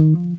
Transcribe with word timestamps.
Redskins, 0.00 0.29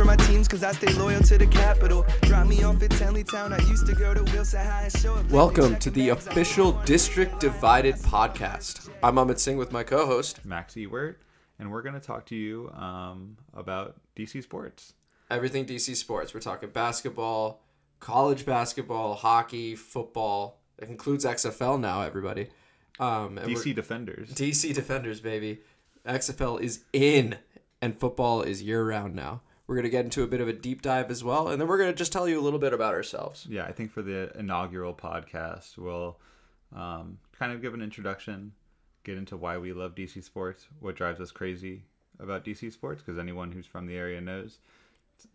for 0.00 0.06
my 0.06 0.16
teams 0.16 0.48
because 0.48 0.64
I 0.64 0.72
stay 0.72 0.90
loyal 0.94 1.20
to 1.24 1.36
the 1.36 1.46
capital. 1.46 2.06
Drop 2.22 2.46
me 2.46 2.62
off 2.62 2.82
at 2.82 2.88
Tenleytown. 2.88 3.52
I 3.52 3.62
used 3.68 3.84
to 3.84 3.94
go 3.94 4.14
to 4.14 4.22
Wilson 4.32 4.64
High 4.64 4.84
and 4.84 4.92
show 4.96 5.14
up. 5.14 5.28
Welcome 5.28 5.76
to 5.76 5.90
the 5.90 6.08
official 6.08 6.72
District 6.86 7.38
Divided 7.38 7.96
podcast. 7.96 8.88
I'm 9.02 9.16
Amit 9.16 9.38
Singh 9.38 9.58
with 9.58 9.72
my 9.72 9.82
co-host. 9.82 10.42
Max 10.42 10.72
Ewert, 10.74 11.16
and 11.58 11.70
we're 11.70 11.82
going 11.82 11.96
to 11.96 12.00
talk 12.00 12.24
to 12.26 12.34
you 12.34 12.70
um, 12.70 13.36
about 13.52 14.00
DC 14.16 14.42
sports. 14.42 14.94
Everything 15.30 15.66
DC 15.66 15.94
sports. 15.96 16.32
We're 16.32 16.40
talking 16.40 16.70
basketball, 16.70 17.60
college 17.98 18.46
basketball, 18.46 19.16
hockey, 19.16 19.76
football. 19.76 20.62
It 20.78 20.88
includes 20.88 21.26
XFL 21.26 21.78
now. 21.78 22.00
Everybody. 22.00 22.48
Um, 22.98 23.36
and 23.36 23.54
DC 23.54 23.74
Defenders. 23.74 24.32
DC 24.32 24.72
Defenders, 24.72 25.20
baby. 25.20 25.60
XFL 26.06 26.58
is 26.58 26.84
in, 26.94 27.36
and 27.82 27.94
football 28.00 28.40
is 28.40 28.62
year 28.62 28.82
round 28.82 29.14
now. 29.14 29.42
We're 29.70 29.76
gonna 29.76 29.88
get 29.88 30.04
into 30.04 30.24
a 30.24 30.26
bit 30.26 30.40
of 30.40 30.48
a 30.48 30.52
deep 30.52 30.82
dive 30.82 31.12
as 31.12 31.22
well, 31.22 31.46
and 31.46 31.60
then 31.60 31.68
we're 31.68 31.78
gonna 31.78 31.92
just 31.92 32.10
tell 32.10 32.28
you 32.28 32.40
a 32.40 32.42
little 32.42 32.58
bit 32.58 32.72
about 32.72 32.92
ourselves. 32.92 33.46
yeah, 33.48 33.66
I 33.66 33.70
think 33.70 33.92
for 33.92 34.02
the 34.02 34.36
inaugural 34.36 34.92
podcast, 34.92 35.78
we'll 35.78 36.18
um, 36.74 37.18
kind 37.38 37.52
of 37.52 37.62
give 37.62 37.72
an 37.72 37.80
introduction, 37.80 38.50
get 39.04 39.16
into 39.16 39.36
why 39.36 39.58
we 39.58 39.72
love 39.72 39.94
DC 39.94 40.24
sports, 40.24 40.66
what 40.80 40.96
drives 40.96 41.20
us 41.20 41.30
crazy 41.30 41.84
about 42.18 42.44
DC 42.44 42.72
sports, 42.72 43.00
because 43.00 43.16
anyone 43.16 43.52
who's 43.52 43.64
from 43.64 43.86
the 43.86 43.94
area 43.96 44.20
knows 44.20 44.58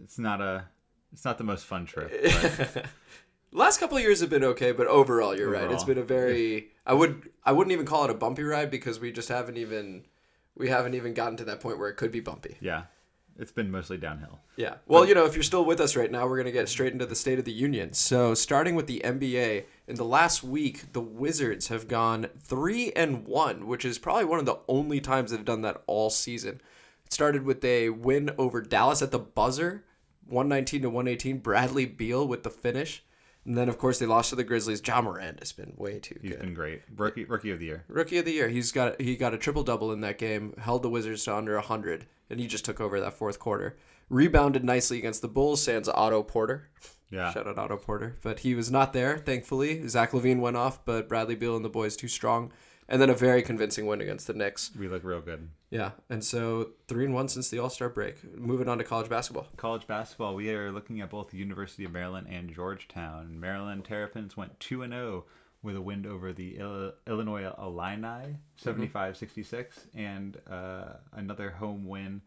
it's, 0.04 0.20
not 0.20 0.42
a 0.42 0.66
it's 1.14 1.24
not 1.24 1.38
the 1.38 1.46
most 1.46 1.64
fun 1.64 1.86
trip. 1.86 2.12
Last 3.54 3.80
couple 3.80 3.96
of 3.96 4.04
years 4.04 4.20
have 4.20 4.30
been 4.30 4.44
okay, 4.44 4.74
but 4.74 4.88
overall, 4.88 5.34
you're 5.34 5.50
right. 5.50 5.72
It's 5.72 5.86
been 5.86 5.98
a 5.98 6.04
very 6.04 6.72
I 6.86 6.94
would 6.94 7.30
I 7.46 7.54
wouldn't 7.54 7.72
even 7.72 7.86
call 7.86 8.04
it 8.04 8.10
a 8.10 8.14
bumpy 8.14 8.44
ride 8.44 8.70
because 8.70 9.00
we 9.00 9.14
just 9.14 9.30
haven't 9.30 9.56
even 9.56 10.04
we 10.58 10.68
haven't 10.68 10.94
even 10.94 11.14
gotten 11.14 11.38
to 11.38 11.46
that 11.46 11.62
point 11.62 11.80
where 11.80 11.88
it 11.88 11.96
could 11.96 12.12
be 12.12 12.20
bumpy. 12.20 12.58
yeah, 12.60 12.84
it's 13.38 13.52
been 13.52 13.70
mostly 13.70 13.98
downhill. 13.98 14.40
Yeah. 14.56 14.76
Well, 14.88 15.06
you 15.06 15.14
know, 15.14 15.26
if 15.26 15.34
you're 15.34 15.44
still 15.44 15.66
with 15.66 15.82
us 15.82 15.96
right 15.96 16.12
now, 16.12 16.26
we're 16.26 16.38
going 16.38 16.46
to 16.46 16.52
get 16.52 16.70
straight 16.70 16.94
into 16.94 17.06
the 17.06 17.16
State 17.16 17.40
of 17.40 17.46
the 17.46 17.52
Union. 17.52 17.94
So, 17.94 18.34
starting 18.34 18.76
with 18.76 18.88
the 18.88 19.02
NBA, 19.04 19.66
in 19.88 19.96
the 19.96 20.06
last 20.06 20.44
week, 20.44 20.94
the 20.94 21.02
Wizards 21.02 21.68
have 21.68 21.88
gone 21.88 22.28
3 22.42 22.92
and 22.94 23.26
1, 23.26 23.68
which 23.68 23.86
is 23.86 24.00
probably 24.00 24.26
one 24.26 24.40
of 24.40 24.46
the 24.46 24.60
only 24.68 25.02
times 25.02 25.32
they've 25.32 25.44
done 25.44 25.62
that 25.62 25.84
all 25.88 26.10
season. 26.10 26.62
It 27.06 27.14
started 27.14 27.44
with 27.44 27.64
a 27.64 27.90
win 27.90 28.32
over 28.38 28.62
Dallas 28.62 29.02
at 29.02 29.12
the 29.12 29.20
buzzer, 29.20 29.84
119 30.28 30.82
to 30.84 30.90
118. 30.90 31.40
Bradley 31.40 31.86
Beal 31.86 32.28
with 32.28 32.44
the 32.44 32.50
finish. 32.50 33.04
And 33.46 33.56
then, 33.58 33.70
of 33.70 33.78
course, 33.78 34.00
they 34.00 34.06
lost 34.08 34.32
to 34.32 34.36
the 34.36 34.44
Grizzlies. 34.44 34.82
Ja 34.86 35.02
Morant 35.02 35.40
has 35.40 35.52
been 35.52 35.74
way 35.78 36.00
too 36.00 36.18
He's 36.22 36.32
good. 36.32 36.40
been 36.40 36.54
great. 36.56 36.82
Rookie 36.96 37.26
rookie 37.26 37.52
of 37.52 37.60
the 37.60 37.66
year. 37.66 37.84
Rookie 37.88 38.18
of 38.18 38.26
the 38.26 38.32
year. 38.34 38.50
He's 38.50 38.72
got 38.72 39.00
he 39.00 39.16
got 39.16 39.34
a 39.34 39.38
triple 39.38 39.64
double 39.64 39.92
in 39.92 40.02
that 40.02 40.18
game. 40.18 40.54
Held 40.58 40.82
the 40.84 40.90
Wizards 40.90 41.24
to 41.26 41.36
under 41.36 41.60
hundred, 41.60 42.08
and 42.30 42.40
he 42.40 42.48
just 42.48 42.66
took 42.66 42.82
over 42.82 43.00
that 43.00 43.14
fourth 43.14 43.38
quarter. 43.40 43.78
Rebounded 44.10 44.64
nicely 44.64 44.98
against 44.98 45.22
the 45.22 45.28
Bulls. 45.28 45.62
Sans 45.64 45.88
Otto 45.90 46.24
Porter. 46.24 46.70
Yeah. 47.12 47.32
Shout 47.32 47.46
out 47.48 47.60
Otto 47.60 47.78
Porter, 47.78 48.18
but 48.24 48.40
he 48.40 48.56
was 48.56 48.72
not 48.72 48.94
there. 48.94 49.20
Thankfully, 49.20 49.88
Zach 49.88 50.12
LaVine 50.12 50.40
went 50.40 50.58
off, 50.58 50.84
but 50.84 51.08
Bradley 51.08 51.36
Beal 51.36 51.56
and 51.56 51.64
the 51.64 51.70
boys 51.70 51.96
too 51.96 52.08
strong. 52.08 52.52
And 52.88 53.02
then 53.02 53.10
a 53.10 53.16
very 53.16 53.42
convincing 53.42 53.88
win 53.88 54.00
against 54.00 54.28
the 54.28 54.34
Knicks. 54.34 54.72
We 54.78 54.88
look 54.88 55.04
real 55.04 55.22
good. 55.22 55.50
Yeah, 55.72 55.92
and 56.08 56.24
so 56.24 56.72
three 56.88 57.06
and 57.06 57.14
one 57.16 57.28
since 57.28 57.50
the 57.50 57.58
All 57.58 57.70
Star 57.70 57.90
break. 57.90 58.38
Moving 58.38 58.68
on 58.68 58.78
to 58.78 58.84
college 58.84 59.10
basketball. 59.10 59.48
college 59.58 59.88
basketball, 59.88 60.36
we 60.36 60.52
are 60.52 60.72
looking 60.72 61.02
at 61.02 61.10
both 61.10 61.30
the 61.30 61.38
University 61.38 61.84
of 61.84 61.92
Maryland 61.92 62.28
and 62.30 62.54
Georgetown. 62.54 63.40
Maryland 63.40 63.86
Terrapins 63.86 64.38
went 64.38 64.60
2 64.60 64.84
and 64.84 64.94
0 64.94 65.26
with 65.64 65.76
a 65.76 65.82
win 65.82 66.06
over 66.06 66.32
the 66.32 66.58
Ill- 66.60 66.94
Illinois 67.08 67.52
Illini, 67.58 68.38
75-66, 68.64 69.66
and 69.96 70.38
uh, 70.48 70.98
another 71.14 71.50
home 71.50 71.88
win 71.88 72.22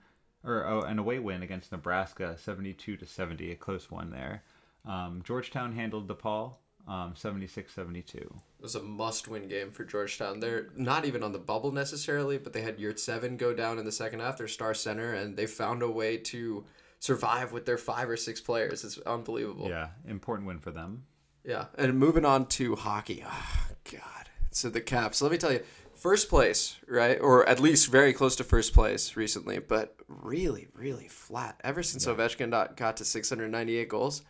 or 0.45 0.67
oh, 0.67 0.83
an 0.83 0.99
away 0.99 1.19
win 1.19 1.43
against 1.43 1.73
Nebraska, 1.73 2.37
72 2.39 2.97
to 2.97 3.07
70, 3.07 3.53
a 3.53 3.57
close 3.57 3.91
one 3.91 4.11
there. 4.11 4.43
Um, 4.85 5.23
Georgetown 5.25 5.73
handled 5.73 6.09
DePaul, 6.09 6.55
um, 6.89 7.15
76-72. 7.15 8.15
It 8.15 8.31
was 8.61 8.75
a 8.75 8.83
must-win 8.83 9.47
game 9.47 9.71
for 9.71 9.85
Georgetown. 9.85 10.41
They're 10.41 10.71
not 10.75 11.05
even 11.05 11.23
on 11.23 11.33
the 11.33 11.39
bubble 11.39 11.71
necessarily, 11.71 12.39
but 12.39 12.53
they 12.53 12.63
had 12.63 12.79
Yurtseven 12.79 13.37
go 13.37 13.55
down 13.55 13.79
in 13.79 13.85
the 13.85 13.93
second 13.93 14.21
half. 14.21 14.39
Their 14.39 14.49
star 14.49 14.75
center, 14.75 15.13
and 15.13 15.37
they 15.37 15.47
found 15.47 15.83
a 15.83 15.91
way 15.91 16.17
to 16.17 16.65
survive 16.99 17.53
with 17.53 17.67
their 17.67 17.79
five 17.79 18.09
or 18.09 18.17
six 18.17 18.41
players. 18.41 18.85
It's 18.85 18.99
unbelievable. 18.99 19.69
Yeah, 19.69 19.89
important 20.07 20.49
win 20.49 20.59
for 20.59 20.71
them. 20.71 21.05
Yeah. 21.45 21.67
And 21.77 21.99
moving 21.99 22.25
on 22.25 22.47
to 22.47 22.77
hockey. 22.77 23.25
Oh, 23.27 23.69
God. 23.91 24.29
So 24.51 24.69
the 24.69 24.81
Caps. 24.81 25.23
Let 25.23 25.33
me 25.33 25.39
tell 25.39 25.53
you, 25.53 25.63
first 25.95 26.29
place, 26.29 26.77
right, 26.87 27.19
or 27.21 27.49
at 27.49 27.61
least 27.61 27.91
very 27.91 28.13
close 28.13 28.37
to 28.37 28.45
first 28.45 28.75
place 28.75 29.17
recently, 29.17 29.59
but 29.59 29.97
really, 30.09 30.69
really 30.75 31.09
flat. 31.09 31.61
Ever 31.65 31.83
since 31.83 32.07
Ovechkin 32.07 32.51
got, 32.77 32.97
to 32.97 33.05
698 33.05 33.89
goals, 33.89 34.23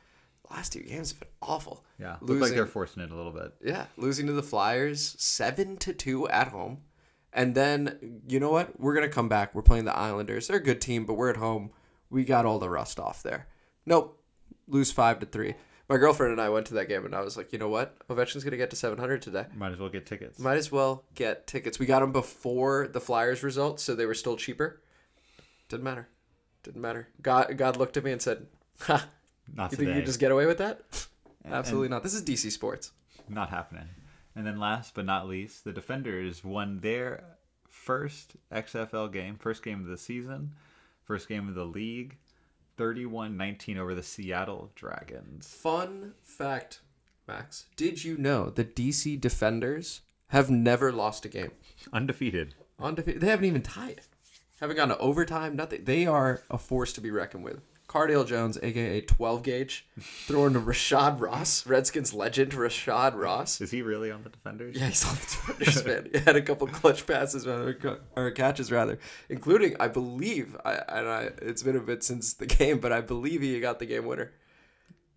last 0.51 0.73
two 0.73 0.81
games 0.81 1.11
have 1.11 1.21
been 1.21 1.29
awful. 1.43 1.85
Yeah, 1.99 2.17
look 2.21 2.41
like 2.41 2.53
they're 2.53 2.67
forcing 2.67 3.03
it 3.03 3.11
a 3.11 3.17
little 3.17 3.33
bit. 3.33 3.53
Yeah, 3.63 3.87
losing 3.97 4.27
to 4.27 4.33
the 4.33 4.43
Flyers 4.43 5.17
seven 5.19 5.77
to 5.79 5.93
two 5.93 6.29
at 6.29 6.49
home, 6.49 6.79
and 7.33 7.55
then 7.55 8.23
you 8.29 8.41
know 8.41 8.51
what? 8.51 8.79
We're 8.81 8.95
gonna 8.95 9.09
come 9.09 9.29
back. 9.29 9.55
We're 9.55 9.63
playing 9.63 9.85
the 9.85 9.97
Islanders. 9.97 10.47
They're 10.49 10.57
a 10.59 10.63
good 10.63 10.81
team, 10.81 11.05
but 11.05 11.15
we're 11.15 11.31
at 11.31 11.37
home. 11.37 11.71
We 12.11 12.25
got 12.25 12.47
all 12.47 12.59
the 12.59 12.71
rust 12.71 12.99
off 12.99 13.23
there. 13.23 13.49
Nope, 13.85 14.23
lose 14.67 14.93
five 14.93 15.19
to 15.21 15.27
three. 15.27 15.55
My 15.89 15.97
girlfriend 15.97 16.33
and 16.33 16.41
I 16.41 16.51
went 16.51 16.67
to 16.67 16.75
that 16.75 16.89
game, 16.89 17.07
and 17.07 17.15
I 17.15 17.23
was 17.23 17.39
like, 17.39 17.51
you 17.51 17.59
know 17.59 17.71
what? 17.71 17.97
Ovechkin's 18.09 18.45
gonna 18.45 18.59
get 18.59 18.71
to 18.71 18.77
seven 18.77 18.99
hundred 18.99 19.23
today. 19.23 19.47
Might 19.57 19.73
as 19.73 19.79
well 19.79 19.89
get 19.89 20.05
tickets. 20.07 20.39
Might 20.39 20.59
as 20.59 20.71
well 20.71 21.05
get 21.15 21.47
tickets. 21.47 21.79
We 21.79 21.87
got 21.87 22.01
them 22.01 22.13
before 22.13 22.89
the 22.89 23.01
Flyers 23.01 23.43
results, 23.43 23.83
so 23.83 23.95
they 23.95 24.07
were 24.07 24.15
still 24.15 24.37
cheaper. 24.37 24.83
Didn't 25.69 25.85
matter. 25.85 26.09
Didn't 26.63 26.83
matter. 26.83 27.09
God, 27.23 27.57
God 27.57 27.77
looked 27.77 27.97
at 27.97 28.05
me 28.05 28.13
and 28.13 28.21
said, 28.21 28.47
"Ha, 28.81 29.09
Not 29.55 29.71
you 29.73 29.77
today. 29.79 29.91
think 29.91 30.01
you 30.01 30.07
just 30.07 30.21
get 30.21 30.31
away 30.31 30.47
with 30.47 30.59
that? 30.59 30.81
And- 31.45 31.55
Absolutely 31.55 31.89
not. 31.89 32.03
This 32.03 32.15
is 32.15 32.23
DC 32.23 32.51
sports." 32.51 32.93
not 33.29 33.51
happening. 33.51 33.89
And 34.35 34.47
then 34.47 34.59
last 34.59 34.95
but 34.95 35.05
not 35.05 35.29
least, 35.29 35.65
the 35.65 35.73
Defenders 35.73 36.43
won 36.43 36.81
their 36.81 37.25
first 37.69 38.37
XFL 38.51 39.13
game, 39.13 39.37
first 39.37 39.63
game 39.63 39.81
of 39.81 39.87
the 39.87 39.99
season, 39.99 40.53
first 41.05 41.29
game 41.29 41.47
of 41.49 41.55
the 41.55 41.65
league, 41.67 42.17
31-19 42.79 43.77
over 43.77 43.95
the 43.95 44.03
Seattle 44.03 44.71
Dragons. 44.75 45.47
Fun 45.49 46.15
fact, 46.23 46.81
Max. 47.27 47.67
Did 47.77 48.05
you 48.05 48.17
know 48.17 48.51
the 48.51 48.65
DC 48.65 49.21
Defenders 49.21 50.03
have 50.29 50.49
never 50.51 50.93
lost 50.93 51.25
a 51.25 51.29
game? 51.29 51.51
Undefeated. 51.93 52.55
Undefeated. 52.81 53.21
They 53.21 53.29
haven't 53.29 53.45
even 53.47 53.63
tied. 53.63 54.03
Haven't 54.61 54.77
gone 54.77 54.89
to 54.89 54.99
overtime. 54.99 55.57
Nothing. 55.57 55.85
They 55.85 56.07
are 56.07 56.43
a 56.51 56.59
force 56.59 56.93
to 56.95 57.01
be 57.01 57.11
reckoned 57.11 57.45
with. 57.45 57.61
Cardale 57.89 58.27
Jones, 58.27 58.59
aka 58.63 59.01
12 59.01 59.43
gauge, 59.43 59.87
throwing 59.99 60.53
to 60.53 60.61
Rashad 60.61 61.21
Ross, 61.21 61.67
Redskins 61.67 62.13
legend 62.13 62.53
Rashad 62.53 63.15
Ross. 63.15 63.61
Is 63.63 63.71
he 63.71 63.81
really 63.81 64.11
on 64.11 64.23
the 64.25 64.29
Defenders? 64.29 64.77
Yeah, 64.79 64.89
he's 64.89 65.05
on 65.09 65.15
the 65.15 65.21
Defenders, 65.65 65.85
man. 65.87 66.09
He 66.13 66.19
had 66.19 66.37
a 66.37 66.43
couple 66.43 66.67
clutch 66.67 67.07
passes, 67.07 67.47
or 67.47 68.31
catches, 68.33 68.71
rather, 68.71 68.99
including, 69.31 69.75
I 69.81 69.89
believe, 69.89 70.55
I, 70.67 70.75
and 70.89 71.09
I, 71.09 71.31
it's 71.41 71.63
been 71.63 71.77
a 71.77 71.81
bit 71.81 72.05
since 72.05 72.35
the 72.35 72.45
game, 72.47 72.79
but 72.79 72.93
I 72.93 73.01
believe 73.01 73.41
he 73.41 73.59
got 73.59 73.79
the 73.79 73.87
game 73.87 74.05
winner. 74.05 74.33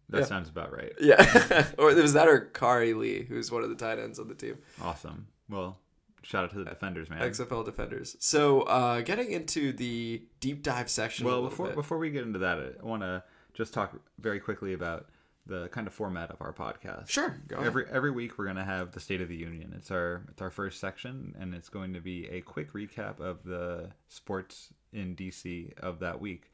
That 0.10 0.20
Yeah. 0.20 0.26
sounds 0.26 0.48
about 0.50 0.72
right. 0.74 0.94
Yeah, 1.02 1.68
or 1.78 1.92
it 1.92 1.98
was 2.02 2.14
that 2.14 2.30
or 2.30 2.50
Khari 2.54 2.96
Lee, 2.96 3.24
who's 3.24 3.52
one 3.52 3.64
of 3.64 3.70
the 3.70 3.76
tight 3.76 4.00
ends 4.00 4.18
on 4.18 4.30
the 4.30 4.36
team. 4.36 4.58
Awesome. 4.82 5.28
Well, 5.50 5.78
shout 6.24 6.44
out 6.44 6.52
to 6.52 6.58
the 6.58 6.66
Defenders, 6.66 7.10
man. 7.10 7.22
XFL 7.22 7.66
defenders. 7.66 8.16
So, 8.20 8.62
uh, 8.62 9.02
getting 9.02 9.32
into 9.32 9.72
the 9.72 10.22
deep 10.40 10.64
dive 10.64 10.90
section. 10.90 11.26
Well, 11.26 11.44
before 11.44 11.68
bit. 11.68 11.76
before 11.76 11.98
we 11.98 12.10
get 12.10 12.24
into 12.24 12.40
that, 12.40 12.60
I 12.60 12.86
want 12.86 13.04
to 13.04 13.24
just 13.54 13.74
talk 13.74 13.94
very 14.20 14.40
quickly 14.40 14.74
about 14.74 15.08
the 15.46 15.68
kind 15.70 15.88
of 15.88 15.94
format 15.94 16.30
of 16.32 16.42
our 16.42 16.54
podcast. 16.54 17.10
Sure. 17.10 17.36
Every 17.58 17.86
every 17.92 18.12
week 18.12 18.38
we're 18.38 18.46
gonna 18.46 18.64
have 18.64 18.92
the 18.92 19.00
State 19.00 19.22
of 19.22 19.28
the 19.28 19.36
Union. 19.36 19.74
It's 19.76 19.92
our 19.92 20.24
it's 20.30 20.42
our 20.42 20.52
first 20.52 20.80
section, 20.80 21.36
and 21.40 21.54
it's 21.54 21.70
going 21.70 21.94
to 21.94 22.00
be 22.00 22.28
a 22.30 22.42
quick 22.42 22.74
recap 22.74 23.20
of 23.20 23.44
the 23.44 23.90
sports 24.08 24.74
in 24.94 25.16
DC 25.16 25.78
of 25.80 26.00
that 26.00 26.22
week. 26.22 26.52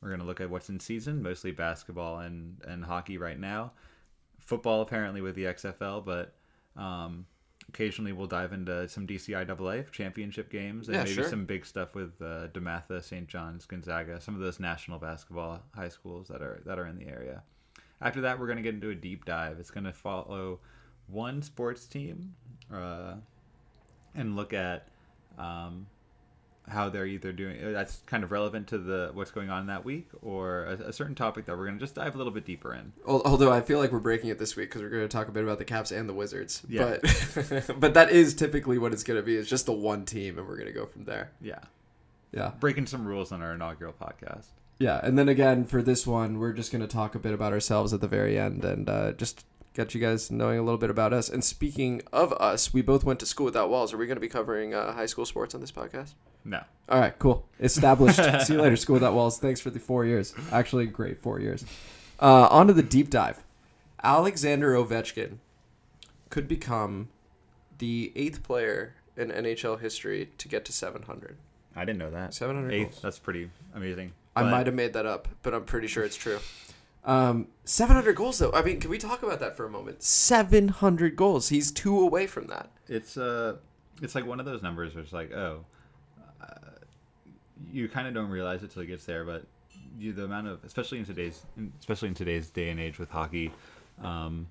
We're 0.00 0.10
gonna 0.10 0.24
look 0.24 0.40
at 0.40 0.48
what's 0.50 0.68
in 0.68 0.78
season, 0.78 1.22
mostly 1.22 1.50
basketball 1.50 2.20
and 2.20 2.62
and 2.66 2.84
hockey 2.84 3.18
right 3.18 3.38
now. 3.38 3.72
Football 4.38 4.82
apparently 4.82 5.20
with 5.20 5.34
the 5.34 5.44
XFL, 5.44 6.04
but 6.04 6.34
um, 6.76 7.26
occasionally 7.68 8.12
we'll 8.12 8.26
dive 8.26 8.52
into 8.52 8.88
some 8.88 9.06
DCIAA 9.06 9.90
championship 9.92 10.50
games 10.50 10.88
and 10.88 10.96
Yeah, 10.96 11.02
maybe 11.04 11.14
sure. 11.14 11.28
some 11.28 11.44
big 11.44 11.66
stuff 11.66 11.94
with 11.94 12.20
uh, 12.20 12.48
DeMatha, 12.48 13.02
St. 13.04 13.28
John's, 13.28 13.66
Gonzaga, 13.66 14.20
some 14.20 14.34
of 14.34 14.40
those 14.40 14.58
national 14.58 14.98
basketball 14.98 15.62
high 15.74 15.88
schools 15.90 16.28
that 16.28 16.40
are 16.42 16.60
that 16.64 16.78
are 16.78 16.86
in 16.86 16.96
the 16.98 17.06
area. 17.06 17.42
After 18.00 18.20
that, 18.22 18.38
we're 18.38 18.46
going 18.46 18.56
to 18.58 18.62
get 18.62 18.74
into 18.74 18.90
a 18.90 18.94
deep 18.94 19.24
dive. 19.24 19.58
It's 19.58 19.70
going 19.70 19.84
to 19.84 19.92
follow 19.92 20.60
one 21.08 21.42
sports 21.42 21.86
team, 21.86 22.34
uh, 22.72 23.14
and 24.14 24.36
look 24.36 24.52
at 24.52 24.88
um, 25.38 25.86
how 26.68 26.88
they're 26.88 27.06
either 27.06 27.32
doing 27.32 27.62
uh, 27.64 27.70
that's 27.70 27.98
kind 28.06 28.24
of 28.24 28.30
relevant 28.30 28.66
to 28.68 28.78
the 28.78 29.10
what's 29.14 29.30
going 29.30 29.50
on 29.50 29.66
that 29.66 29.84
week 29.84 30.08
or 30.22 30.64
a, 30.64 30.88
a 30.88 30.92
certain 30.92 31.14
topic 31.14 31.46
that 31.46 31.56
we're 31.56 31.64
going 31.66 31.78
to 31.78 31.84
just 31.84 31.94
dive 31.94 32.14
a 32.14 32.18
little 32.18 32.32
bit 32.32 32.44
deeper 32.44 32.74
in 32.74 32.92
Although 33.06 33.52
I 33.52 33.60
feel 33.60 33.78
like 33.78 33.92
we're 33.92 33.98
breaking 33.98 34.30
it 34.30 34.38
this 34.38 34.56
week 34.56 34.68
because 34.68 34.82
we're 34.82 34.90
going 34.90 35.02
to 35.02 35.08
talk 35.08 35.28
a 35.28 35.32
bit 35.32 35.42
about 35.42 35.58
the 35.58 35.64
Caps 35.64 35.90
and 35.90 36.08
the 36.08 36.14
Wizards. 36.14 36.62
Yeah. 36.68 36.98
But 37.02 37.70
but 37.80 37.94
that 37.94 38.10
is 38.10 38.34
typically 38.34 38.78
what 38.78 38.92
it's 38.92 39.02
going 39.04 39.18
to 39.18 39.22
be. 39.22 39.36
It's 39.36 39.48
just 39.48 39.66
the 39.66 39.72
one 39.72 40.04
team, 40.04 40.38
and 40.38 40.46
we're 40.46 40.56
going 40.56 40.66
to 40.66 40.72
go 40.72 40.86
from 40.86 41.04
there. 41.04 41.30
yeah 41.40 41.60
Yeah. 42.32 42.52
breaking 42.60 42.86
some 42.86 43.06
rules 43.06 43.32
on 43.32 43.42
our 43.42 43.54
inaugural 43.54 43.92
podcast 43.92 44.46
Yeah, 44.78 45.00
and 45.02 45.18
then 45.18 45.28
again 45.28 45.64
for 45.64 45.82
this 45.82 46.06
one, 46.06 46.38
we're 46.38 46.52
just 46.52 46.70
going 46.72 46.82
to 46.82 46.88
talk 46.88 47.14
a 47.14 47.18
bit 47.18 47.32
about 47.34 47.52
ourselves 47.52 47.92
at 47.92 48.00
the 48.00 48.08
very 48.08 48.38
end 48.38 48.64
and 48.64 48.88
uh, 48.88 49.12
just 49.12 49.44
get 49.78 49.94
you 49.94 50.00
guys 50.00 50.28
knowing 50.28 50.58
a 50.58 50.62
little 50.62 50.76
bit 50.76 50.90
about 50.90 51.12
us. 51.12 51.28
And 51.28 51.44
speaking 51.44 52.02
of 52.12 52.32
us, 52.34 52.74
we 52.74 52.82
both 52.82 53.04
went 53.04 53.20
to 53.20 53.26
school 53.26 53.44
without 53.46 53.70
walls. 53.70 53.92
Are 53.94 53.96
we 53.96 54.06
going 54.06 54.16
to 54.16 54.20
be 54.20 54.28
covering 54.28 54.74
uh, 54.74 54.92
high 54.92 55.06
school 55.06 55.24
sports 55.24 55.54
on 55.54 55.60
this 55.60 55.70
podcast? 55.70 56.14
no 56.44 56.62
All 56.88 56.98
right, 56.98 57.16
cool. 57.20 57.46
Established. 57.60 58.16
See 58.46 58.54
you 58.54 58.60
later, 58.60 58.74
School 58.76 58.94
Without 58.94 59.14
Walls. 59.14 59.38
Thanks 59.38 59.60
for 59.60 59.70
the 59.70 59.78
four 59.78 60.04
years. 60.04 60.34
Actually, 60.50 60.86
great 60.86 61.18
four 61.18 61.38
years. 61.40 61.64
Uh, 62.20 62.48
on 62.50 62.66
to 62.66 62.72
the 62.72 62.82
deep 62.82 63.08
dive. 63.08 63.44
Alexander 64.02 64.72
Ovechkin 64.74 65.38
could 66.28 66.48
become 66.48 67.08
the 67.78 68.12
eighth 68.16 68.42
player 68.42 68.94
in 69.16 69.30
NHL 69.30 69.78
history 69.80 70.30
to 70.38 70.48
get 70.48 70.64
to 70.64 70.72
700. 70.72 71.36
i 71.76 71.84
didn't 71.84 71.98
know 71.98 72.10
that 72.10 72.34
700 72.34 72.72
Eighth, 72.72 72.90
goals. 72.90 73.02
that's 73.02 73.18
pretty 73.20 73.50
amazing 73.74 74.12
I 74.34 74.42
But- 74.42 74.50
might 74.50 74.66
have 74.66 74.74
made 74.74 74.92
that 74.94 75.06
up, 75.06 75.28
but 75.42 75.54
I'm 75.54 75.64
pretty 75.64 75.86
sure 75.88 76.02
it's 76.04 76.16
true. 76.16 76.38
Um, 77.08 77.48
700 77.64 78.14
goals, 78.14 78.38
though. 78.38 78.52
I 78.52 78.62
mean, 78.62 78.80
can 78.80 78.90
we 78.90 78.98
talk 78.98 79.22
about 79.22 79.40
that 79.40 79.56
for 79.56 79.64
a 79.64 79.70
moment? 79.70 80.02
700 80.02 81.16
goals. 81.16 81.48
He's 81.48 81.72
two 81.72 81.98
away 82.00 82.26
from 82.26 82.46
that. 82.48 82.70
it's 82.86 83.16
uh 83.16 83.56
it's 84.02 84.14
like 84.14 84.26
one 84.26 84.38
of 84.40 84.46
those 84.46 84.62
numbers 84.62 84.94
where 84.94 85.02
it's 85.02 85.12
like 85.12 85.32
oh 85.32 85.64
uh, 86.40 86.44
you 87.72 87.88
kind 87.88 88.06
of 88.06 88.14
don't 88.14 88.30
realize 88.30 88.62
it 88.62 88.70
till 88.70 88.82
it 88.82 88.86
gets 88.86 89.04
there 89.06 89.24
but 89.24 89.44
you 89.98 90.12
the 90.12 90.24
amount 90.24 90.46
of 90.46 90.62
especially 90.64 90.98
in 90.98 91.04
today's 91.04 91.42
especially 91.80 92.06
in 92.08 92.14
today's 92.14 92.48
day 92.50 92.68
and 92.70 92.78
age 92.78 92.98
with 93.00 93.10
hockey 93.10 93.50
um 94.04 94.46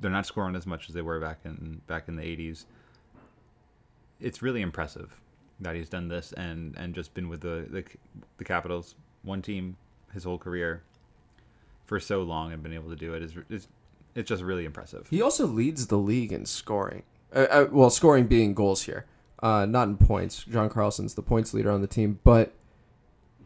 they're 0.00 0.10
not 0.10 0.26
scoring 0.26 0.54
as 0.54 0.66
much 0.66 0.88
as 0.88 0.94
they 0.94 1.00
were 1.02 1.18
back 1.18 1.38
in 1.44 1.80
back 1.86 2.06
in 2.08 2.16
the 2.16 2.22
80s 2.22 2.66
it's 4.20 4.42
really 4.42 4.60
impressive 4.60 5.18
that 5.60 5.74
he's 5.74 5.88
done 5.88 6.08
this 6.08 6.32
and 6.32 6.74
and 6.76 6.94
just 6.94 7.14
been 7.14 7.28
with 7.30 7.40
the 7.40 7.66
the, 7.70 7.82
the 8.36 8.44
capitals 8.44 8.94
one 9.22 9.40
team 9.40 9.76
his 10.12 10.24
whole 10.24 10.38
career 10.38 10.82
for 11.86 11.98
so 11.98 12.22
long 12.22 12.52
and 12.52 12.62
been 12.62 12.72
able 12.72 12.90
to 12.90 12.96
do 12.96 13.14
it 13.14 13.22
is 13.22 13.34
is 13.48 13.68
it's 14.14 14.28
just 14.28 14.42
really 14.42 14.64
impressive 14.64 15.06
He 15.08 15.22
also 15.22 15.46
leads 15.46 15.86
the 15.86 15.98
league 15.98 16.32
in 16.32 16.46
scoring. 16.46 17.02
Uh, 17.34 17.46
uh, 17.50 17.68
well, 17.70 17.90
scoring 17.90 18.26
being 18.26 18.54
goals 18.54 18.82
here, 18.84 19.04
uh, 19.42 19.66
not 19.66 19.88
in 19.88 19.96
points. 19.96 20.44
John 20.44 20.68
Carlson's 20.70 21.14
the 21.14 21.22
points 21.22 21.52
leader 21.52 21.70
on 21.70 21.80
the 21.80 21.86
team, 21.86 22.20
but 22.24 22.54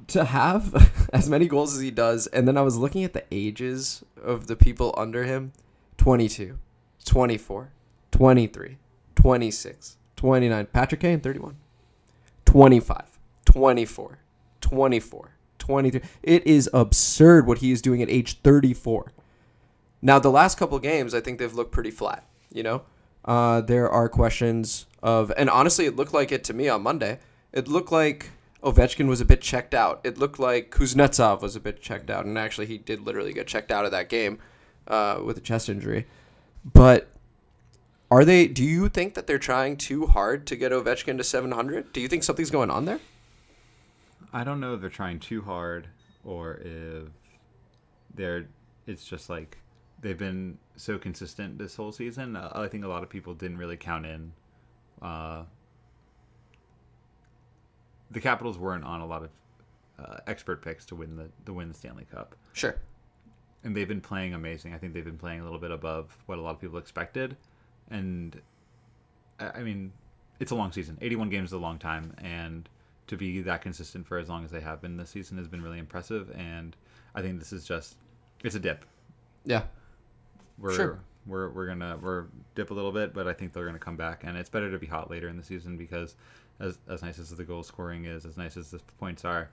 to 0.08 0.24
have 0.24 1.08
as 1.12 1.28
many 1.28 1.48
goals 1.48 1.74
as 1.74 1.80
he 1.80 1.90
does, 1.90 2.26
and 2.28 2.46
then 2.46 2.56
I 2.56 2.62
was 2.62 2.76
looking 2.76 3.04
at 3.04 3.12
the 3.12 3.24
ages 3.30 4.04
of 4.22 4.46
the 4.46 4.56
people 4.56 4.94
under 4.96 5.24
him 5.24 5.52
22, 5.96 6.58
24, 7.04 7.70
23, 8.10 8.78
26, 9.14 9.96
29. 10.16 10.66
Patrick 10.66 11.00
Kane, 11.00 11.20
31, 11.20 11.56
25, 12.44 13.18
24, 13.44 14.18
24, 14.60 15.30
23. 15.60 16.00
It 16.22 16.46
is 16.46 16.68
absurd 16.72 17.46
what 17.46 17.58
he 17.58 17.70
is 17.70 17.80
doing 17.80 18.02
at 18.02 18.10
age 18.10 18.40
34. 18.40 19.12
Now, 20.02 20.18
the 20.18 20.30
last 20.30 20.58
couple 20.58 20.78
games, 20.78 21.14
I 21.14 21.20
think 21.20 21.38
they've 21.38 21.54
looked 21.54 21.72
pretty 21.72 21.90
flat. 21.90 22.24
You 22.52 22.64
know, 22.64 22.82
uh, 23.24 23.60
there 23.60 23.88
are 23.88 24.08
questions 24.08 24.86
of, 25.02 25.32
and 25.36 25.48
honestly, 25.48 25.86
it 25.86 25.94
looked 25.94 26.12
like 26.12 26.32
it 26.32 26.42
to 26.44 26.54
me 26.54 26.68
on 26.68 26.82
Monday. 26.82 27.18
It 27.52 27.68
looked 27.68 27.92
like 27.92 28.30
Ovechkin 28.62 29.06
was 29.06 29.20
a 29.20 29.24
bit 29.24 29.40
checked 29.40 29.74
out. 29.74 30.00
It 30.02 30.18
looked 30.18 30.38
like 30.38 30.70
Kuznetsov 30.70 31.42
was 31.42 31.54
a 31.54 31.60
bit 31.60 31.80
checked 31.80 32.10
out, 32.10 32.24
and 32.24 32.36
actually, 32.36 32.66
he 32.66 32.78
did 32.78 33.00
literally 33.00 33.32
get 33.32 33.46
checked 33.46 33.70
out 33.70 33.84
of 33.84 33.90
that 33.92 34.08
game 34.08 34.38
uh, 34.88 35.20
with 35.24 35.38
a 35.38 35.40
chest 35.40 35.68
injury. 35.68 36.06
But 36.64 37.08
are 38.10 38.24
they? 38.24 38.48
Do 38.48 38.64
you 38.64 38.88
think 38.88 39.14
that 39.14 39.26
they're 39.26 39.38
trying 39.38 39.76
too 39.76 40.06
hard 40.06 40.46
to 40.48 40.56
get 40.56 40.72
Ovechkin 40.72 41.16
to 41.18 41.24
700? 41.24 41.92
Do 41.92 42.00
you 42.00 42.08
think 42.08 42.24
something's 42.24 42.50
going 42.50 42.70
on 42.70 42.84
there? 42.84 43.00
I 44.32 44.44
don't 44.44 44.60
know 44.60 44.74
if 44.74 44.80
they're 44.80 44.90
trying 44.90 45.18
too 45.18 45.42
hard 45.42 45.88
or 46.24 46.60
if 46.62 47.08
they're 48.14 48.46
it's 48.86 49.04
just 49.04 49.28
like 49.28 49.58
they've 50.00 50.18
been 50.18 50.58
so 50.76 50.98
consistent 50.98 51.58
this 51.58 51.76
whole 51.76 51.92
season. 51.92 52.36
Uh, 52.36 52.50
I 52.54 52.68
think 52.68 52.84
a 52.84 52.88
lot 52.88 53.02
of 53.02 53.08
people 53.08 53.34
didn't 53.34 53.58
really 53.58 53.76
count 53.76 54.06
in 54.06 54.32
uh, 55.02 55.44
the 58.10 58.20
Capitals 58.20 58.58
weren't 58.58 58.84
on 58.84 59.00
a 59.00 59.06
lot 59.06 59.22
of 59.22 59.30
uh, 59.98 60.18
expert 60.26 60.62
picks 60.62 60.84
to 60.86 60.94
win 60.94 61.16
the 61.16 61.28
to 61.46 61.52
win 61.52 61.68
the 61.68 61.74
Stanley 61.74 62.06
Cup. 62.10 62.34
Sure. 62.52 62.76
And 63.62 63.76
they've 63.76 63.88
been 63.88 64.00
playing 64.00 64.32
amazing. 64.32 64.72
I 64.72 64.78
think 64.78 64.94
they've 64.94 65.04
been 65.04 65.18
playing 65.18 65.40
a 65.40 65.44
little 65.44 65.58
bit 65.58 65.70
above 65.70 66.16
what 66.26 66.38
a 66.38 66.40
lot 66.40 66.54
of 66.54 66.60
people 66.60 66.78
expected. 66.78 67.36
And 67.90 68.40
I 69.38 69.50
I 69.50 69.62
mean, 69.62 69.92
it's 70.38 70.50
a 70.50 70.54
long 70.54 70.72
season. 70.72 70.98
81 71.00 71.30
games 71.30 71.50
is 71.50 71.52
a 71.52 71.58
long 71.58 71.78
time 71.78 72.14
and 72.18 72.68
to 73.10 73.16
be 73.16 73.40
that 73.42 73.60
consistent 73.62 74.06
for 74.06 74.18
as 74.18 74.28
long 74.28 74.44
as 74.44 74.50
they 74.50 74.60
have 74.60 74.80
been 74.80 74.96
this 74.96 75.10
season 75.10 75.36
has 75.38 75.46
been 75.48 75.62
really 75.62 75.78
impressive 75.78 76.30
and 76.36 76.76
I 77.14 77.22
think 77.22 77.38
this 77.38 77.52
is 77.52 77.64
just 77.64 77.96
it's 78.42 78.54
a 78.54 78.60
dip. 78.60 78.84
Yeah. 79.44 79.62
We're 80.58 80.74
Sure. 80.74 80.98
we're 81.26 81.48
we're 81.50 81.66
gonna 81.66 81.98
we're 82.00 82.24
dip 82.54 82.70
a 82.70 82.74
little 82.74 82.92
bit, 82.92 83.12
but 83.14 83.26
I 83.28 83.32
think 83.32 83.52
they're 83.52 83.66
gonna 83.66 83.78
come 83.78 83.96
back, 83.96 84.24
and 84.24 84.36
it's 84.36 84.48
better 84.50 84.70
to 84.70 84.78
be 84.78 84.86
hot 84.86 85.10
later 85.10 85.28
in 85.28 85.36
the 85.36 85.42
season 85.42 85.76
because 85.76 86.14
as 86.58 86.78
as 86.88 87.02
nice 87.02 87.18
as 87.18 87.30
the 87.30 87.44
goal 87.44 87.62
scoring 87.62 88.04
is, 88.04 88.24
as 88.24 88.36
nice 88.36 88.56
as 88.56 88.70
the 88.70 88.78
points 88.98 89.24
are, 89.24 89.50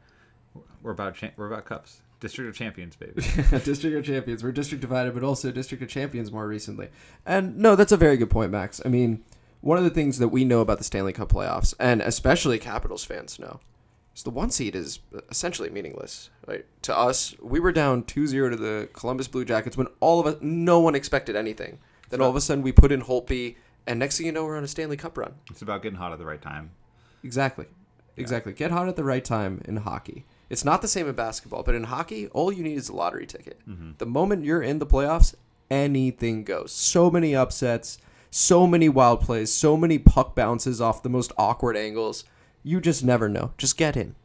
we're 0.82 0.92
about 0.92 1.16
cha- 1.16 1.32
we're 1.38 1.48
about 1.48 1.66
cups, 1.66 2.02
district 2.20 2.50
of 2.50 2.56
champions, 2.56 2.96
baby. 2.96 3.14
district 3.64 3.96
of 3.98 4.06
champions. 4.06 4.44
We're 4.44 4.52
district 4.52 4.82
divided, 4.82 5.14
but 5.14 5.24
also 5.24 5.52
district 5.52 5.82
of 5.84 5.90
champions 5.90 6.32
more 6.32 6.48
recently. 6.48 6.90
And 7.26 7.58
no, 7.58 7.76
that's 7.76 7.92
a 7.92 7.98
very 7.98 8.18
good 8.18 8.30
point, 8.30 8.52
Max. 8.52 8.82
I 8.86 8.90
mean, 8.90 9.24
one 9.68 9.78
of 9.78 9.84
the 9.84 9.90
things 9.90 10.18
that 10.20 10.30
we 10.30 10.46
know 10.46 10.62
about 10.62 10.78
the 10.78 10.84
Stanley 10.86 11.12
Cup 11.12 11.28
playoffs, 11.28 11.74
and 11.78 12.02
especially 12.02 12.58
Capitals 12.58 13.04
fans 13.04 13.38
know, 13.38 13.60
is 14.16 14.24
the 14.24 14.30
one 14.30 14.50
seed 14.50 14.78
is 14.78 15.00
essentially 15.30 15.70
meaningless. 15.70 16.30
Right? 16.48 16.66
To 16.84 16.98
us, 16.98 17.36
we 17.42 17.60
were 17.60 17.74
down 17.74 18.04
2-0 18.04 18.52
to 18.52 18.56
the 18.56 18.88
Columbus 18.94 19.28
Blue 19.28 19.44
Jackets 19.44 19.76
when 19.76 19.88
all 20.00 20.22
of 20.22 20.26
us, 20.26 20.38
no 20.40 20.80
one 20.80 20.96
expected 20.96 21.36
anything. 21.36 21.80
Then 22.12 22.22
all 22.22 22.30
of 22.30 22.38
a 22.38 22.40
sudden 22.40 22.64
we 22.64 22.72
put 22.72 22.94
in 22.94 23.02
Holtby, 23.02 23.58
and 23.86 24.00
next 24.00 24.16
thing 24.16 24.26
you 24.26 24.32
know, 24.32 24.46
we're 24.46 24.56
on 24.56 24.64
a 24.64 24.70
Stanley 24.70 24.96
Cup 24.96 25.18
run. 25.18 25.34
it's 25.52 25.62
about 25.62 25.84
getting 25.84 25.98
hot 25.98 26.14
at 26.14 26.20
the 26.20 26.26
right 26.26 26.42
time. 26.42 26.72
Exactly. 27.22 27.66
Exactly. 28.16 28.54
Get 28.54 28.72
hot 28.72 28.88
at 28.88 28.96
the 28.96 29.04
right 29.04 29.26
time 29.26 29.62
in 29.66 29.76
hockey. 29.76 30.24
It's 30.50 30.64
not 30.64 30.82
the 30.82 30.88
same 30.88 31.10
in 31.10 31.16
basketball, 31.16 31.64
but 31.64 31.76
in 31.76 31.84
hockey, 31.84 32.28
all 32.28 32.54
you 32.54 32.64
need 32.64 32.78
is 32.78 32.88
a 32.88 32.96
lottery 32.96 33.26
ticket. 33.26 33.60
Mm-hmm. 33.68 33.92
The 33.98 34.06
moment 34.06 34.46
you're 34.46 34.64
in 34.64 34.80
the 34.80 34.88
playoffs, 34.88 35.36
anything 35.70 36.46
goes. 36.46 36.72
So 36.72 37.12
many 37.12 37.36
upsets, 37.36 37.98
so 38.30 38.68
many 38.68 38.90
wild 38.90 39.22
plays, 39.22 39.54
so 39.54 39.78
many 39.78 39.98
puck 39.98 40.36
bounces 40.36 40.82
off 40.82 41.04
the 41.04 41.10
most 41.10 41.32
awkward 41.38 41.78
angles. 41.78 42.24
You 42.64 42.82
just 42.82 43.04
never 43.04 43.30
know. 43.30 43.54
Just 43.58 43.78
get 43.78 43.96
in. 43.96 44.16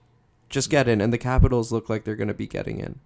Just 0.49 0.71
get 0.71 0.89
in. 0.89 1.01
And 1.01 1.13
the 1.13 1.19
Capitals 1.19 1.73
look 1.73 1.89
like 1.89 2.05
they're 2.05 2.17
going 2.17 2.29
to 2.29 2.35
be 2.35 2.47
getting 2.47 2.81
in. 2.81 2.99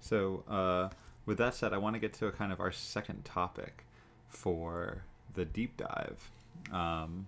So, 0.00 0.44
uh, 0.48 0.88
with 1.26 1.38
that 1.38 1.54
said, 1.54 1.72
I 1.72 1.78
want 1.78 1.94
to 1.94 2.00
get 2.00 2.12
to 2.14 2.26
a 2.26 2.32
kind 2.32 2.52
of 2.52 2.60
our 2.60 2.72
second 2.72 3.24
topic 3.24 3.84
for 4.28 5.04
the 5.34 5.44
deep 5.44 5.76
dive. 5.76 6.30
Um, 6.72 7.26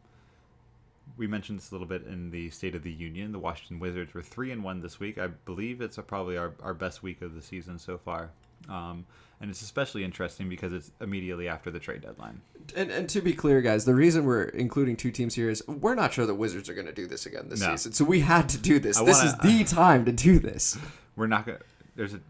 we 1.17 1.27
mentioned 1.27 1.59
this 1.59 1.71
a 1.71 1.75
little 1.75 1.87
bit 1.87 2.07
in 2.07 2.31
the 2.31 2.51
State 2.51 2.75
of 2.75 2.83
the 2.83 2.93
Union. 2.93 3.33
The 3.33 3.39
Washington 3.39 3.79
Wizards 3.79 4.15
were 4.15 4.23
three 4.23 4.51
and 4.51 4.65
one 4.65 4.81
this 4.81 4.99
week. 4.99 5.19
I 5.19 5.27
believe 5.29 5.81
it's 5.81 5.99
probably 6.07 6.37
our, 6.37 6.55
our 6.63 6.75
best 6.75 7.03
week 7.03 7.23
of 7.23 7.35
the 7.35 7.43
season 7.43 7.79
so 7.79 7.99
far. 7.99 8.31
Um, 8.69 9.07
and 9.41 9.51
it's 9.51 9.63
especially 9.63 10.05
interesting 10.05 10.49
because 10.49 10.73
it's 10.73 10.93
immediately 11.01 11.49
after 11.49 11.71
the 11.71 11.81
trade 11.81 12.03
deadline. 12.03 12.41
And, 12.77 12.91
and 12.93 13.09
to 13.09 13.21
be 13.21 13.33
clear, 13.33 13.61
guys, 13.61 13.85
the 13.85 13.95
reason 13.95 14.25
we're 14.25 14.45
including 14.45 14.97
two 14.97 15.11
teams 15.11 15.35
here 15.35 15.51
is 15.51 15.67
we're 15.67 15.97
not 15.97 16.13
sure 16.13 16.27
the 16.27 16.35
Wizards 16.35 16.69
are 16.69 16.75
going 16.75 16.87
to 16.87 16.93
do 16.93 17.09
this 17.09 17.27
again 17.27 17.49
this 17.49 17.61
No. 17.61 17.73
season. 17.73 17.93
So 17.93 18.05
we 18.05 18.21
had 18.21 18.49
to 18.51 18.59
do 18.59 18.79
this. 18.79 18.99
I 18.99 19.05
this 19.05 19.17
wanna- 19.19 19.31
is 19.31 19.37
the 19.69 19.75
time 19.75 20.05
to 20.05 20.13
do 20.13 20.39
this. 20.39 20.79
We're 21.17 21.27
not 21.27 21.45
going 21.45 21.59
to. 21.59 21.65
There's 21.97 22.15
a. 22.15 22.21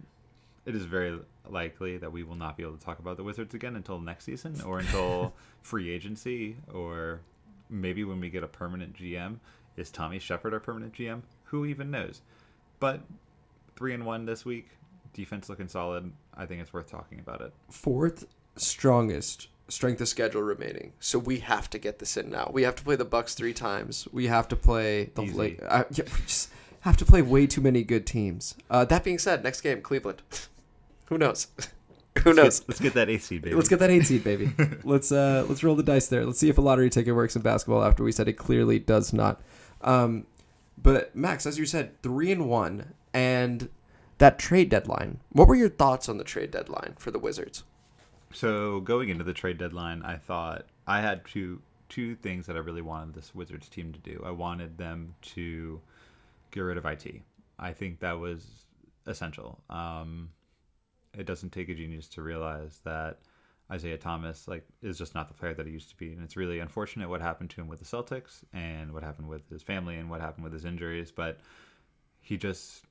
It 0.65 0.75
is 0.75 0.85
very 0.87 1.19
likely 1.49 1.99
that 1.99 2.11
we 2.12 2.23
will 2.25 2.35
not 2.35 2.57
be 2.57 2.62
able 2.62 2.77
to 2.77 2.85
talk 2.85 2.99
about 2.99 3.17
the 3.17 3.23
Wizards 3.25 3.53
again 3.55 3.77
until 3.77 4.01
next 4.01 4.25
season 4.25 4.61
or 4.62 4.79
until 4.81 5.35
free 5.62 5.91
agency 5.91 6.57
or 6.73 7.21
maybe 7.71 8.03
when 8.05 8.21
we 8.21 8.31
get 8.31 8.43
a 8.43 8.49
permanent 8.49 8.95
GM. 8.97 9.37
Is 9.77 9.91
Tommy 9.91 10.19
Sheppard 10.19 10.53
our 10.55 10.61
permanent 10.61 10.95
GM? 10.95 11.23
Who 11.45 11.65
even 11.67 11.91
knows? 11.91 12.23
But 12.81 13.01
three 13.77 13.93
and 13.95 14.05
one 14.07 14.25
this 14.27 14.45
week. 14.45 14.69
Defense 15.12 15.49
looking 15.49 15.69
solid. 15.69 16.12
I 16.37 16.47
think 16.47 16.61
it's 16.61 16.73
worth 16.73 16.90
talking 16.90 17.19
about 17.19 17.40
it. 17.40 17.52
fourth 17.71 18.26
strongest 18.57 19.49
strength 19.69 20.00
of 20.00 20.09
schedule 20.09 20.42
remaining. 20.42 20.92
So 21.00 21.19
we 21.19 21.38
have 21.40 21.71
to 21.71 21.78
get 21.78 21.99
this 21.99 22.16
in 22.16 22.31
now. 22.31 22.50
We 22.52 22.62
have 22.62 22.75
to 22.76 22.85
play 22.85 22.97
the 22.97 23.04
Bucks 23.04 23.35
three 23.35 23.54
times. 23.54 24.07
We 24.12 24.26
have 24.26 24.49
to 24.49 24.57
play 24.57 25.11
the 25.14 25.23
Easy. 25.23 25.35
late. 25.35 25.61
Uh, 25.66 25.85
yeah, 25.90 26.04
we 26.04 26.21
just 26.26 26.50
have 26.81 26.97
to 26.99 27.04
play 27.04 27.23
way 27.23 27.47
too 27.47 27.61
many 27.61 27.83
good 27.83 28.07
teams. 28.07 28.54
Uh, 28.71 28.85
that 28.87 29.04
being 29.04 29.19
said, 29.19 29.42
next 29.42 29.61
game 29.61 29.81
Cleveland. 29.81 30.23
Who 31.07 31.19
knows? 31.19 31.47
Who 32.25 32.35
knows? 32.35 32.62
Let's 32.69 32.81
get 32.81 32.92
that 32.95 33.09
eighth 33.09 33.25
seed, 33.25 33.42
baby. 33.42 33.54
Let's 33.57 33.69
get 33.69 33.78
that 33.78 33.90
eight 33.90 34.04
seed, 34.04 34.23
baby. 34.23 34.52
let's 34.85 35.11
uh 35.11 35.47
let's 35.49 35.64
roll 35.64 35.75
the 35.75 35.83
dice 35.83 36.09
there. 36.09 36.26
Let's 36.26 36.38
see 36.38 36.50
if 36.50 36.59
a 36.59 36.61
lottery 36.61 36.90
ticket 36.90 37.14
works 37.14 37.35
in 37.37 37.42
basketball 37.42 37.83
after 37.83 38.04
we 38.04 38.12
said 38.12 38.28
it 38.28 38.35
clearly 38.35 38.78
does 38.78 39.12
not. 39.14 39.40
Um, 39.81 40.26
but 40.76 41.16
Max, 41.16 41.47
as 41.47 41.59
you 41.59 41.64
said, 41.64 42.00
three 42.02 42.31
and 42.31 42.49
one, 42.49 42.92
and 43.14 43.71
that 44.19 44.38
trade 44.38 44.69
deadline. 44.69 45.21
What 45.31 45.49
were 45.49 45.54
your 45.54 45.69
thoughts 45.69 46.09
on 46.09 46.19
the 46.19 46.25
trade 46.25 46.50
deadline 46.50 46.95
for 46.99 47.11
the 47.11 47.19
Wizards? 47.19 47.64
So 48.33 48.81
going 48.81 49.09
into 49.09 49.25
the 49.25 49.33
trade 49.33 49.59
deadline, 49.59 50.02
I 50.02 50.16
thought 50.16 50.66
I 50.87 51.00
had 51.00 51.25
two 51.25 51.61
two 51.88 52.14
things 52.14 52.47
that 52.47 52.57
I 52.57 52.61
really 52.61 52.81
wanted 52.81 53.14
this 53.14 53.35
Wizards 53.35 53.69
team 53.69 53.92
to 53.92 53.99
do. 53.99 54.23
I 54.25 54.31
wanted 54.31 54.78
them 54.78 55.14
to 55.35 55.78
get 56.50 56.61
rid 56.61 56.78
of 56.78 56.87
it. 56.87 57.23
I 57.59 57.73
think 57.73 58.00
that 58.00 58.19
was 58.19 58.47
essential. 59.07 59.61
Um, 59.69 60.31
it 61.12 61.26
doesn't 61.26 61.52
take 61.52 61.69
a 61.69 61.75
genius 61.75 62.09
to 62.09 62.23
realize 62.23 62.81
that 62.85 63.19
Isaiah 63.71 63.99
Thomas 63.99 64.49
like 64.49 64.64
is 64.83 64.97
just 64.97 65.14
not 65.14 65.28
the 65.28 65.35
player 65.35 65.52
that 65.54 65.66
he 65.66 65.73
used 65.73 65.90
to 65.90 65.97
be, 65.97 66.12
and 66.12 66.23
it's 66.23 66.37
really 66.37 66.61
unfortunate 66.61 67.09
what 67.09 67.21
happened 67.21 67.50
to 67.50 67.61
him 67.61 67.69
with 67.69 67.78
the 67.78 67.85
Celtics 67.85 68.42
and 68.52 68.92
what 68.92 69.02
happened 69.02 69.28
with 69.28 69.49
his 69.50 69.62
family 69.62 69.97
and 69.97 70.09
what 70.09 70.21
happened 70.21 70.45
with 70.45 70.52
his 70.52 70.64
injuries. 70.64 71.11
But 71.11 71.40
he 72.21 72.37
just 72.37 72.85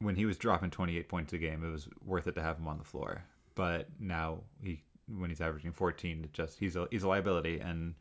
when 0.00 0.16
he 0.16 0.24
was 0.24 0.36
dropping 0.36 0.70
28 0.70 1.08
points 1.08 1.32
a 1.32 1.38
game, 1.38 1.64
it 1.64 1.70
was 1.70 1.88
worth 2.04 2.26
it 2.26 2.34
to 2.34 2.42
have 2.42 2.58
him 2.58 2.68
on 2.68 2.78
the 2.78 2.84
floor. 2.84 3.24
But 3.54 3.88
now 3.98 4.40
he 4.62 4.82
when 5.18 5.30
he's 5.30 5.40
averaging 5.40 5.72
14, 5.72 6.24
it 6.24 6.32
just 6.32 6.58
he's 6.58 6.76
a 6.76 6.86
he's 6.90 7.02
a 7.02 7.08
liability, 7.08 7.60
and 7.60 7.94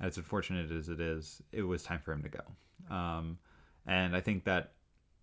as 0.00 0.16
unfortunate 0.16 0.70
as 0.70 0.88
it 0.88 1.00
is, 1.00 1.42
it 1.52 1.62
was 1.62 1.82
time 1.82 2.00
for 2.00 2.12
him 2.12 2.22
to 2.22 2.28
go. 2.28 2.94
Um, 2.94 3.38
and 3.86 4.14
I 4.14 4.20
think 4.20 4.44
that 4.44 4.72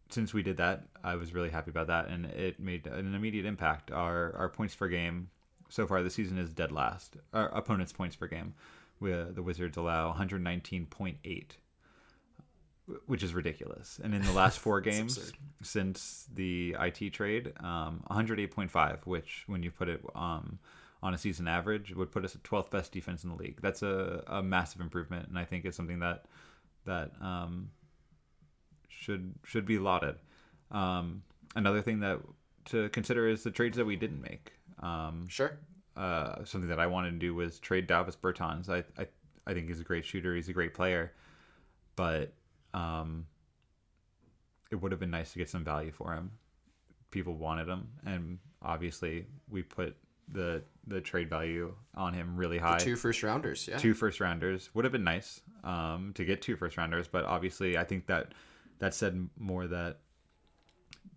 since 0.10 0.34
we 0.34 0.44
did 0.44 0.58
that, 0.58 0.84
I 1.04 1.16
was 1.16 1.34
really 1.34 1.50
happy 1.50 1.72
about 1.72 1.88
that, 1.88 2.08
and 2.08 2.26
it 2.26 2.60
made 2.60 2.88
an 2.88 3.14
immediate 3.14 3.46
impact. 3.46 3.92
Our 3.92 4.36
our 4.36 4.50
points 4.50 4.76
per 4.76 4.88
game 4.88 5.30
so 5.70 5.86
far 5.86 6.02
this 6.02 6.16
season 6.16 6.38
is 6.38 6.54
dead 6.54 6.72
last. 6.72 7.18
Our 7.34 7.50
opponents' 7.50 7.94
points 7.94 8.16
per 8.16 8.28
game, 8.28 8.54
where 9.00 9.26
the 9.26 9.44
Wizards 9.44 9.78
allow 9.78 10.14
119.8, 10.14 11.44
which 13.06 13.24
is 13.24 13.34
ridiculous. 13.34 14.00
And 14.04 14.14
in 14.14 14.22
the 14.24 14.32
last 14.34 14.60
four 14.60 14.82
games 14.90 15.32
since 15.62 16.28
the 16.34 16.76
IT 16.80 17.12
trade, 17.14 17.54
um, 17.60 18.04
108.5, 18.10 19.06
which 19.06 19.44
when 19.48 19.64
you 19.64 19.72
put 19.72 19.88
it 19.90 20.04
um, 20.16 20.60
on 21.02 21.14
a 21.14 21.18
season 21.18 21.48
average 21.48 21.94
would 21.96 22.12
put 22.12 22.26
us 22.26 22.36
at 22.36 22.44
12th 22.44 22.70
best 22.72 22.92
defense 22.92 23.24
in 23.24 23.30
the 23.30 23.36
league. 23.36 23.60
That's 23.62 23.82
a, 23.84 24.24
a 24.28 24.44
massive 24.44 24.82
improvement, 24.82 25.28
and 25.30 25.38
I 25.40 25.46
think 25.46 25.66
it's 25.66 25.78
something 25.78 26.00
that 26.00 26.26
that 26.86 27.12
um, 27.22 27.70
should 28.90 29.34
should 29.46 29.66
be 29.66 29.80
lauded. 29.80 30.16
Um, 30.72 31.24
another 31.56 31.82
thing 31.82 32.00
that 32.02 32.20
to 32.66 32.90
consider 32.90 33.28
is 33.28 33.44
the 33.44 33.52
trades 33.52 33.78
that 33.78 33.86
we 33.86 33.96
didn't 33.96 34.22
make. 34.22 34.54
Um, 34.82 35.28
Sure. 35.30 35.58
uh, 35.96 36.44
something 36.46 36.70
that 36.70 36.80
I 36.80 36.88
wanted 36.88 37.12
to 37.12 37.18
do 37.18 37.36
was 37.36 37.60
trade 37.60 37.88
Davis 37.88 38.16
Bertans. 38.16 38.70
I, 38.70 38.84
I 39.02 39.08
I 39.46 39.54
think 39.54 39.68
he's 39.68 39.80
a 39.80 39.84
great 39.84 40.06
shooter. 40.06 40.36
He's 40.36 40.50
a 40.50 40.54
great 40.54 40.74
player, 40.74 41.12
but 41.96 42.34
um, 42.74 43.26
it 44.72 44.76
would 44.76 44.92
have 44.92 45.00
been 45.00 45.12
nice 45.12 45.32
to 45.34 45.40
get 45.40 45.50
some 45.50 45.64
value 45.64 45.92
for 45.92 46.14
him. 46.14 46.32
People 47.12 47.36
wanted 47.36 47.68
him, 47.68 47.90
and 48.06 48.40
obviously 48.62 49.28
we 49.50 49.62
put 49.62 49.96
the 50.32 50.64
the 50.88 51.00
trade 51.00 51.30
value 51.30 51.74
on 51.96 52.14
him 52.14 52.36
really 52.36 52.58
high. 52.58 52.78
Two 52.78 52.96
first 52.96 53.24
rounders. 53.24 53.68
Yeah. 53.70 53.78
Two 53.78 53.94
first 53.94 54.20
rounders 54.20 54.70
would 54.74 54.86
have 54.86 54.92
been 54.92 55.04
nice 55.04 55.42
um, 55.64 56.12
to 56.16 56.26
get 56.26 56.42
two 56.42 56.56
first 56.56 56.78
rounders, 56.78 57.08
but 57.08 57.26
obviously 57.26 57.78
I 57.78 57.84
think 57.84 58.08
that 58.08 58.34
that 58.80 58.94
said 58.94 59.30
more 59.38 59.68
that 59.68 60.00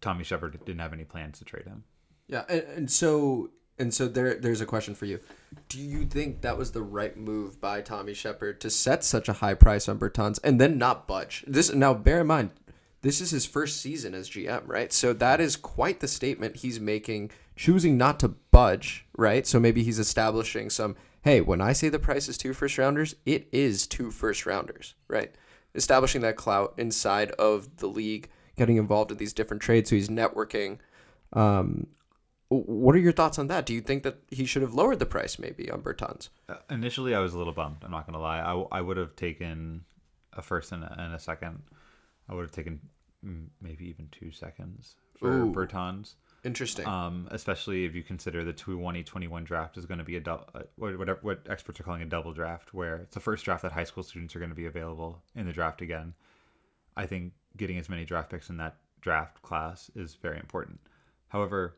Tommy 0.01 0.25
Sheppard 0.25 0.59
didn't 0.65 0.81
have 0.81 0.93
any 0.93 1.05
plans 1.05 1.39
to 1.39 1.45
trade 1.45 1.67
him. 1.67 1.85
Yeah, 2.29 2.45
and, 2.49 2.63
and 2.63 2.91
so 2.91 3.51
and 3.79 3.93
so 3.93 4.09
there 4.09 4.35
there's 4.35 4.61
a 4.61 4.67
question 4.67 4.95
for 4.95 5.07
you. 5.07 5.21
Do 5.69 5.79
you 5.79 6.05
think 6.05 6.41
that 6.41 6.59
was 6.59 6.73
the 6.73 6.83
right 6.83 7.17
move 7.17 7.61
by 7.61 7.81
Tommy 7.81 8.15
Sheppard 8.15 8.61
to 8.61 8.71
set 8.71 9.05
such 9.05 9.29
a 9.29 9.35
high 9.35 9.55
price 9.55 9.89
on 9.89 9.99
Bertans 9.99 10.39
and 10.43 10.61
then 10.61 10.79
not 10.79 11.07
budge? 11.07 11.45
This 11.47 11.73
now 11.73 11.95
bear 11.95 12.21
in 12.21 12.27
mind, 12.27 12.51
this 13.03 13.21
is 13.21 13.31
his 13.31 13.47
first 13.47 13.81
season 13.81 14.15
as 14.15 14.31
GM, 14.31 14.63
right? 14.67 14.93
So 14.93 15.13
that 15.13 15.41
is 15.41 15.57
quite 15.57 16.01
the 16.01 16.09
statement 16.09 16.57
he's 16.57 16.81
making, 16.81 17.31
choosing 17.55 17.97
not 17.97 18.19
to 18.21 18.29
budge, 18.29 19.07
right? 19.17 19.47
So 19.47 19.61
maybe 19.61 19.83
he's 19.83 19.99
establishing 19.99 20.71
some. 20.71 20.97
Hey, 21.23 21.41
when 21.41 21.61
I 21.61 21.73
say 21.73 21.89
the 21.89 21.99
price 21.99 22.29
is 22.29 22.39
two 22.39 22.55
first 22.55 22.79
rounders, 22.79 23.17
it 23.25 23.49
is 23.53 23.87
two 23.87 24.11
first 24.11 24.47
rounders, 24.47 24.95
right? 25.09 25.35
Establishing 25.75 26.21
that 26.23 26.37
clout 26.37 26.75
inside 26.79 27.33
of 27.33 27.77
the 27.79 27.89
league, 27.89 28.29
getting 28.57 28.77
involved 28.77 29.11
in 29.11 29.19
these 29.19 29.33
different 29.33 29.63
trades, 29.63 29.91
so 29.91 29.97
he's 29.97 30.09
networking. 30.09 30.79
Um, 31.33 31.89
what 32.49 32.95
are 32.95 32.99
your 32.99 33.13
thoughts 33.13 33.39
on 33.39 33.49
that? 33.49 33.67
Do 33.67 33.75
you 33.75 33.81
think 33.81 34.03
that 34.05 34.19
he 34.31 34.47
should 34.47 34.63
have 34.63 34.75
lowered 34.75 34.99
the 34.99 35.07
price 35.07 35.39
maybe 35.39 35.71
on 35.71 35.83
Bertans? 35.83 36.29
Uh, 36.49 36.57
initially, 36.71 37.15
I 37.15 37.21
was 37.21 37.35
a 37.35 37.39
little 37.39 37.53
bummed. 37.53 37.79
I'm 37.83 37.91
not 37.91 38.07
gonna 38.07 38.21
lie. 38.21 38.41
I, 38.41 38.79
I 38.79 38.81
would 38.81 38.97
have 38.97 39.17
taken 39.17 39.85
a 40.33 40.43
first 40.43 40.73
and 40.73 40.85
a, 40.85 40.95
and 40.99 41.15
a 41.15 41.19
second. 41.19 41.63
I 42.29 42.35
would 42.35 42.43
have 42.43 42.53
taken 42.53 42.81
maybe 43.61 43.89
even 43.89 44.09
two 44.13 44.31
seconds 44.31 44.95
for 45.19 45.33
Ooh. 45.33 45.53
Bertans. 45.53 46.15
Interesting. 46.45 46.87
Um, 46.87 47.27
especially 47.33 47.85
if 47.85 47.95
you 47.95 48.05
consider 48.05 48.45
the 48.45 48.53
2021 48.53 49.43
draft 49.45 49.77
is 49.77 49.85
going 49.85 49.99
to 49.99 50.05
be 50.05 50.17
a 50.17 50.21
double, 50.21 50.49
uh, 50.55 50.63
what 50.77 50.97
whatever 50.97 51.19
what 51.23 51.41
experts 51.51 51.81
are 51.81 51.83
calling 51.83 52.03
a 52.03 52.07
double 52.07 52.33
draft, 52.33 52.73
where 52.73 52.99
it's 52.99 53.15
the 53.15 53.21
first 53.21 53.45
draft 53.45 53.63
that 53.63 53.73
high 53.73 53.85
school 53.85 54.05
students 54.05 54.37
are 54.37 54.39
going 54.39 54.51
to 54.51 54.57
be 54.57 54.67
available 54.67 55.23
in 55.35 55.47
the 55.47 55.53
draft 55.53 55.83
again. 55.83 56.15
I 56.97 57.07
think 57.07 57.33
getting 57.57 57.79
as 57.79 57.89
many 57.89 58.05
draft 58.05 58.31
picks 58.31 58.49
in 58.49 58.59
that 58.59 58.77
draft 59.01 59.43
class 59.43 59.91
is 59.97 60.15
very 60.15 60.39
important. 60.39 60.79
However, 61.29 61.75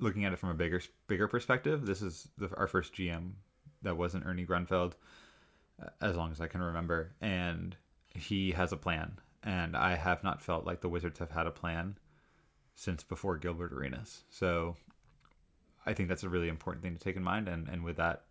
looking 0.00 0.24
at 0.24 0.32
it 0.32 0.38
from 0.38 0.50
a 0.50 0.54
bigger 0.54 0.80
bigger 1.06 1.28
perspective, 1.28 1.86
this 1.86 2.02
is 2.02 2.28
the, 2.38 2.50
our 2.56 2.66
first 2.66 2.94
GM 2.94 3.32
that 3.82 3.96
wasn't 3.96 4.26
Ernie 4.26 4.46
Grunfeld, 4.46 4.94
uh, 5.82 5.88
as 6.00 6.16
long 6.16 6.32
as 6.32 6.40
I 6.40 6.46
can 6.46 6.62
remember, 6.62 7.12
and 7.20 7.76
he 8.14 8.52
has 8.52 8.72
a 8.72 8.76
plan. 8.76 9.18
And 9.42 9.76
I 9.76 9.96
have 9.96 10.24
not 10.24 10.40
felt 10.40 10.64
like 10.64 10.80
the 10.80 10.88
Wizards 10.88 11.18
have 11.18 11.30
had 11.30 11.46
a 11.46 11.50
plan 11.50 11.98
since 12.74 13.02
before 13.02 13.36
Gilbert 13.36 13.72
Arenas. 13.72 14.24
So 14.30 14.76
I 15.86 15.92
think 15.92 16.08
that's 16.08 16.22
a 16.22 16.28
really 16.28 16.48
important 16.48 16.82
thing 16.82 16.94
to 16.94 17.00
take 17.00 17.16
in 17.16 17.22
mind. 17.22 17.48
And, 17.48 17.68
and 17.68 17.84
with 17.84 17.96
that 17.96 18.24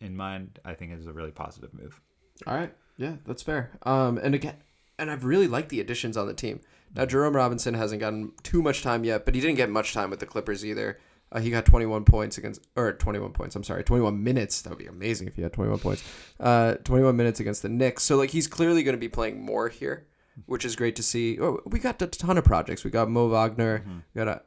in 0.00 0.16
mind, 0.16 0.60
I 0.64 0.74
think 0.74 0.92
is 0.92 1.06
a 1.06 1.12
really 1.12 1.32
positive 1.32 1.74
move. 1.74 2.00
All 2.46 2.54
right. 2.54 2.72
Yeah, 2.96 3.16
that's 3.26 3.42
fair. 3.42 3.72
Um, 3.82 4.18
and 4.18 4.34
again, 4.34 4.56
and 4.98 5.10
I've 5.10 5.24
really 5.24 5.48
liked 5.48 5.68
the 5.68 5.80
additions 5.80 6.16
on 6.16 6.26
the 6.26 6.34
team. 6.34 6.60
Now, 6.94 7.06
Jerome 7.06 7.34
Robinson 7.34 7.74
hasn't 7.74 8.00
gotten 8.00 8.32
too 8.42 8.62
much 8.62 8.82
time 8.82 9.04
yet, 9.04 9.24
but 9.24 9.34
he 9.34 9.40
didn't 9.40 9.56
get 9.56 9.68
much 9.68 9.92
time 9.92 10.10
with 10.10 10.20
the 10.20 10.26
Clippers 10.26 10.64
either. 10.64 10.98
Uh, 11.32 11.40
he 11.40 11.50
got 11.50 11.64
21 11.64 12.04
points 12.04 12.38
against, 12.38 12.64
or 12.76 12.92
21 12.92 13.32
points. 13.32 13.56
I'm 13.56 13.64
sorry, 13.64 13.82
21 13.82 14.22
minutes. 14.22 14.62
That 14.62 14.70
would 14.70 14.78
be 14.78 14.86
amazing 14.86 15.26
if 15.26 15.34
he 15.34 15.42
had 15.42 15.52
21 15.52 15.80
points. 15.80 16.04
Uh, 16.38 16.74
21 16.84 17.16
minutes 17.16 17.40
against 17.40 17.62
the 17.62 17.68
Knicks. 17.68 18.04
So 18.04 18.16
like 18.16 18.30
he's 18.30 18.46
clearly 18.46 18.84
going 18.84 18.94
to 18.94 19.00
be 19.00 19.08
playing 19.08 19.42
more 19.42 19.68
here, 19.68 20.06
which 20.46 20.64
is 20.64 20.76
great 20.76 20.94
to 20.96 21.02
see. 21.02 21.40
Oh, 21.40 21.60
we 21.66 21.80
got 21.80 22.00
a 22.00 22.06
ton 22.06 22.38
of 22.38 22.44
projects. 22.44 22.84
We 22.84 22.90
got 22.90 23.10
Mo 23.10 23.28
Wagner. 23.28 23.82
We 24.14 24.18
got 24.20 24.28
uh, 24.28 24.38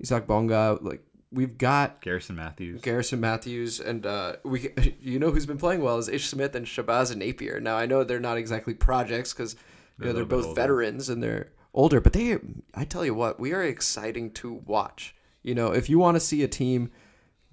Isaac 0.00 0.28
Bonga. 0.28 0.78
Like 0.80 1.02
we've 1.32 1.58
got 1.58 2.00
Garrison 2.00 2.36
Matthews. 2.36 2.80
Garrison 2.80 3.18
Matthews 3.18 3.80
and 3.80 4.06
uh, 4.06 4.36
we 4.44 4.70
you 5.00 5.18
know 5.18 5.32
who's 5.32 5.46
been 5.46 5.58
playing 5.58 5.82
well 5.82 5.98
is 5.98 6.08
Ish 6.08 6.26
Smith 6.26 6.54
and 6.54 6.66
Shabazz 6.66 7.14
Napier. 7.16 7.58
Now 7.58 7.76
I 7.76 7.86
know 7.86 8.04
they're 8.04 8.20
not 8.20 8.36
exactly 8.36 8.74
projects 8.74 9.32
because 9.32 9.56
you 9.98 10.04
They're 10.04 10.12
know 10.12 10.12
they're 10.14 10.24
both 10.24 10.54
veterans 10.54 11.08
and 11.08 11.22
they're 11.22 11.52
older, 11.74 12.00
but 12.00 12.12
they 12.12 12.38
I 12.74 12.84
tell 12.84 13.04
you 13.04 13.14
what 13.14 13.38
we 13.40 13.52
are 13.52 13.62
exciting 13.62 14.30
to 14.32 14.52
watch. 14.52 15.14
You 15.42 15.54
know 15.54 15.72
if 15.72 15.88
you 15.88 15.98
want 15.98 16.16
to 16.16 16.20
see 16.20 16.42
a 16.42 16.48
team 16.48 16.90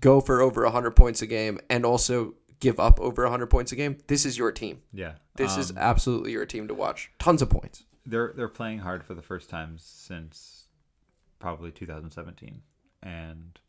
go 0.02 0.20
for 0.22 0.42
over 0.42 0.66
hundred 0.70 0.92
points 0.92 1.22
a 1.22 1.28
game 1.28 1.60
and 1.70 1.86
also 1.86 2.36
give 2.60 2.80
up 2.80 3.00
over 3.00 3.28
hundred 3.28 3.48
points 3.48 3.72
a 3.72 3.76
game, 3.76 3.98
this 4.08 4.26
is 4.26 4.38
your 4.38 4.52
team. 4.52 4.82
yeah. 4.94 5.14
This 5.36 5.58
is 5.58 5.72
Um, 5.72 5.78
absolutely 5.80 6.32
your 6.32 6.46
team 6.46 6.68
to 6.68 6.74
watch. 6.76 7.10
Tons 7.20 7.42
of 7.42 7.50
points. 7.50 7.86
they're 8.06 8.34
they're 8.36 8.48
playing 8.48 8.80
hard 8.80 9.04
for 9.04 9.14
the 9.16 9.22
first 9.22 9.50
time 9.50 9.78
since 9.80 10.68
probably 11.40 11.72
2017, 11.72 12.62
and 13.02 13.60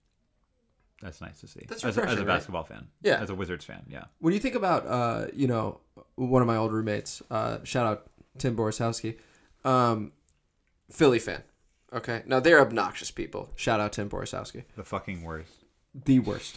that's 1.02 1.20
nice 1.20 1.40
to 1.40 1.46
see. 1.48 1.60
That's 1.68 1.84
as, 1.84 1.84
a, 1.84 1.88
as 1.88 1.96
a 1.96 2.00
refreshing, 2.02 2.26
right? 2.26 2.34
basketball 2.34 2.64
fan. 2.64 2.86
Yeah. 3.02 3.20
as 3.20 3.30
a 3.30 3.34
Wizards 3.34 3.64
fan. 3.64 3.84
Yeah, 3.88 4.04
when 4.18 4.32
you 4.34 4.40
think 4.40 4.54
about 4.54 4.86
uh, 4.86 5.26
you 5.34 5.46
know 5.46 5.80
one 6.16 6.42
of 6.42 6.46
my 6.48 6.56
old 6.56 6.72
roommates 6.72 7.22
uh, 7.30 7.58
shout 7.64 7.86
out 7.86 8.10
tim 8.38 8.56
borisowski 8.56 9.16
um, 9.64 10.12
philly 10.90 11.18
fan 11.18 11.42
okay 11.92 12.22
now 12.26 12.40
they're 12.40 12.60
obnoxious 12.60 13.10
people 13.10 13.50
shout 13.56 13.80
out 13.80 13.92
tim 13.92 14.08
borisowski 14.08 14.64
the 14.76 14.84
fucking 14.84 15.22
worst. 15.22 15.64
the 15.94 16.18
worst 16.18 16.56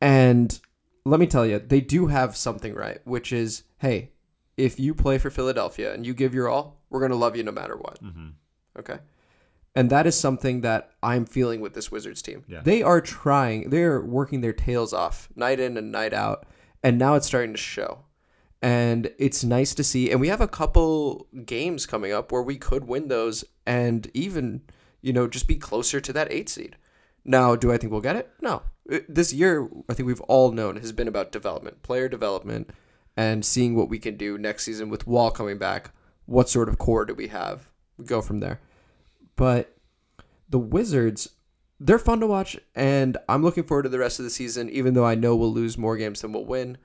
and 0.00 0.60
let 1.04 1.20
me 1.20 1.26
tell 1.26 1.46
you 1.46 1.58
they 1.58 1.80
do 1.80 2.06
have 2.06 2.36
something 2.36 2.74
right 2.74 3.00
which 3.04 3.32
is 3.32 3.64
hey 3.78 4.10
if 4.56 4.78
you 4.80 4.94
play 4.94 5.18
for 5.18 5.30
philadelphia 5.30 5.92
and 5.92 6.06
you 6.06 6.14
give 6.14 6.34
your 6.34 6.48
all 6.48 6.80
we're 6.90 7.00
going 7.00 7.10
to 7.10 7.16
love 7.16 7.36
you 7.36 7.42
no 7.42 7.52
matter 7.52 7.76
what 7.76 8.02
Mm-hmm. 8.02 8.28
Okay. 8.78 8.98
And 9.76 9.90
that 9.90 10.06
is 10.06 10.18
something 10.18 10.60
that 10.60 10.90
I'm 11.02 11.26
feeling 11.26 11.60
with 11.60 11.74
this 11.74 11.90
Wizards 11.90 12.22
team. 12.22 12.44
Yeah. 12.46 12.60
They 12.62 12.82
are 12.82 13.00
trying, 13.00 13.70
they're 13.70 14.00
working 14.00 14.40
their 14.40 14.52
tails 14.52 14.92
off 14.92 15.28
night 15.34 15.58
in 15.58 15.76
and 15.76 15.90
night 15.90 16.12
out. 16.12 16.46
And 16.82 16.98
now 16.98 17.14
it's 17.14 17.26
starting 17.26 17.52
to 17.52 17.58
show. 17.58 18.04
And 18.62 19.12
it's 19.18 19.44
nice 19.44 19.74
to 19.74 19.84
see. 19.84 20.10
And 20.10 20.20
we 20.20 20.28
have 20.28 20.40
a 20.40 20.48
couple 20.48 21.26
games 21.44 21.84
coming 21.84 22.12
up 22.12 22.32
where 22.32 22.42
we 22.42 22.56
could 22.56 22.88
win 22.88 23.08
those 23.08 23.44
and 23.66 24.10
even, 24.14 24.62
you 25.02 25.12
know, 25.12 25.28
just 25.28 25.46
be 25.46 25.56
closer 25.56 26.00
to 26.00 26.12
that 26.14 26.32
eight 26.32 26.48
seed. 26.48 26.76
Now, 27.24 27.56
do 27.56 27.72
I 27.72 27.78
think 27.78 27.92
we'll 27.92 28.00
get 28.00 28.16
it? 28.16 28.30
No. 28.40 28.62
Uh, 28.90 28.98
this 29.08 29.32
year, 29.32 29.68
I 29.88 29.94
think 29.94 30.06
we've 30.06 30.20
all 30.22 30.52
known 30.52 30.76
has 30.76 30.92
been 30.92 31.08
about 31.08 31.32
development, 31.32 31.82
player 31.82 32.08
development, 32.08 32.70
and 33.16 33.44
seeing 33.44 33.74
what 33.74 33.88
we 33.88 33.98
can 33.98 34.16
do 34.16 34.36
next 34.36 34.64
season 34.64 34.88
with 34.88 35.06
Wall 35.06 35.30
coming 35.30 35.58
back. 35.58 35.90
What 36.26 36.48
sort 36.48 36.68
of 36.68 36.78
core 36.78 37.04
do 37.04 37.14
we 37.14 37.28
have? 37.28 37.68
We 37.96 38.04
go 38.04 38.20
from 38.20 38.40
there. 38.40 38.60
But 39.36 39.76
the 40.48 40.58
Wizards, 40.58 41.30
they're 41.80 41.98
fun 41.98 42.20
to 42.20 42.26
watch, 42.26 42.58
and 42.74 43.16
I'm 43.28 43.42
looking 43.42 43.64
forward 43.64 43.84
to 43.84 43.88
the 43.88 43.98
rest 43.98 44.18
of 44.18 44.24
the 44.24 44.30
season, 44.30 44.68
even 44.70 44.94
though 44.94 45.06
I 45.06 45.14
know 45.14 45.34
we'll 45.36 45.52
lose 45.52 45.78
more 45.78 45.96
games 45.96 46.20
than 46.20 46.32
we'll 46.32 46.44
win. 46.44 46.78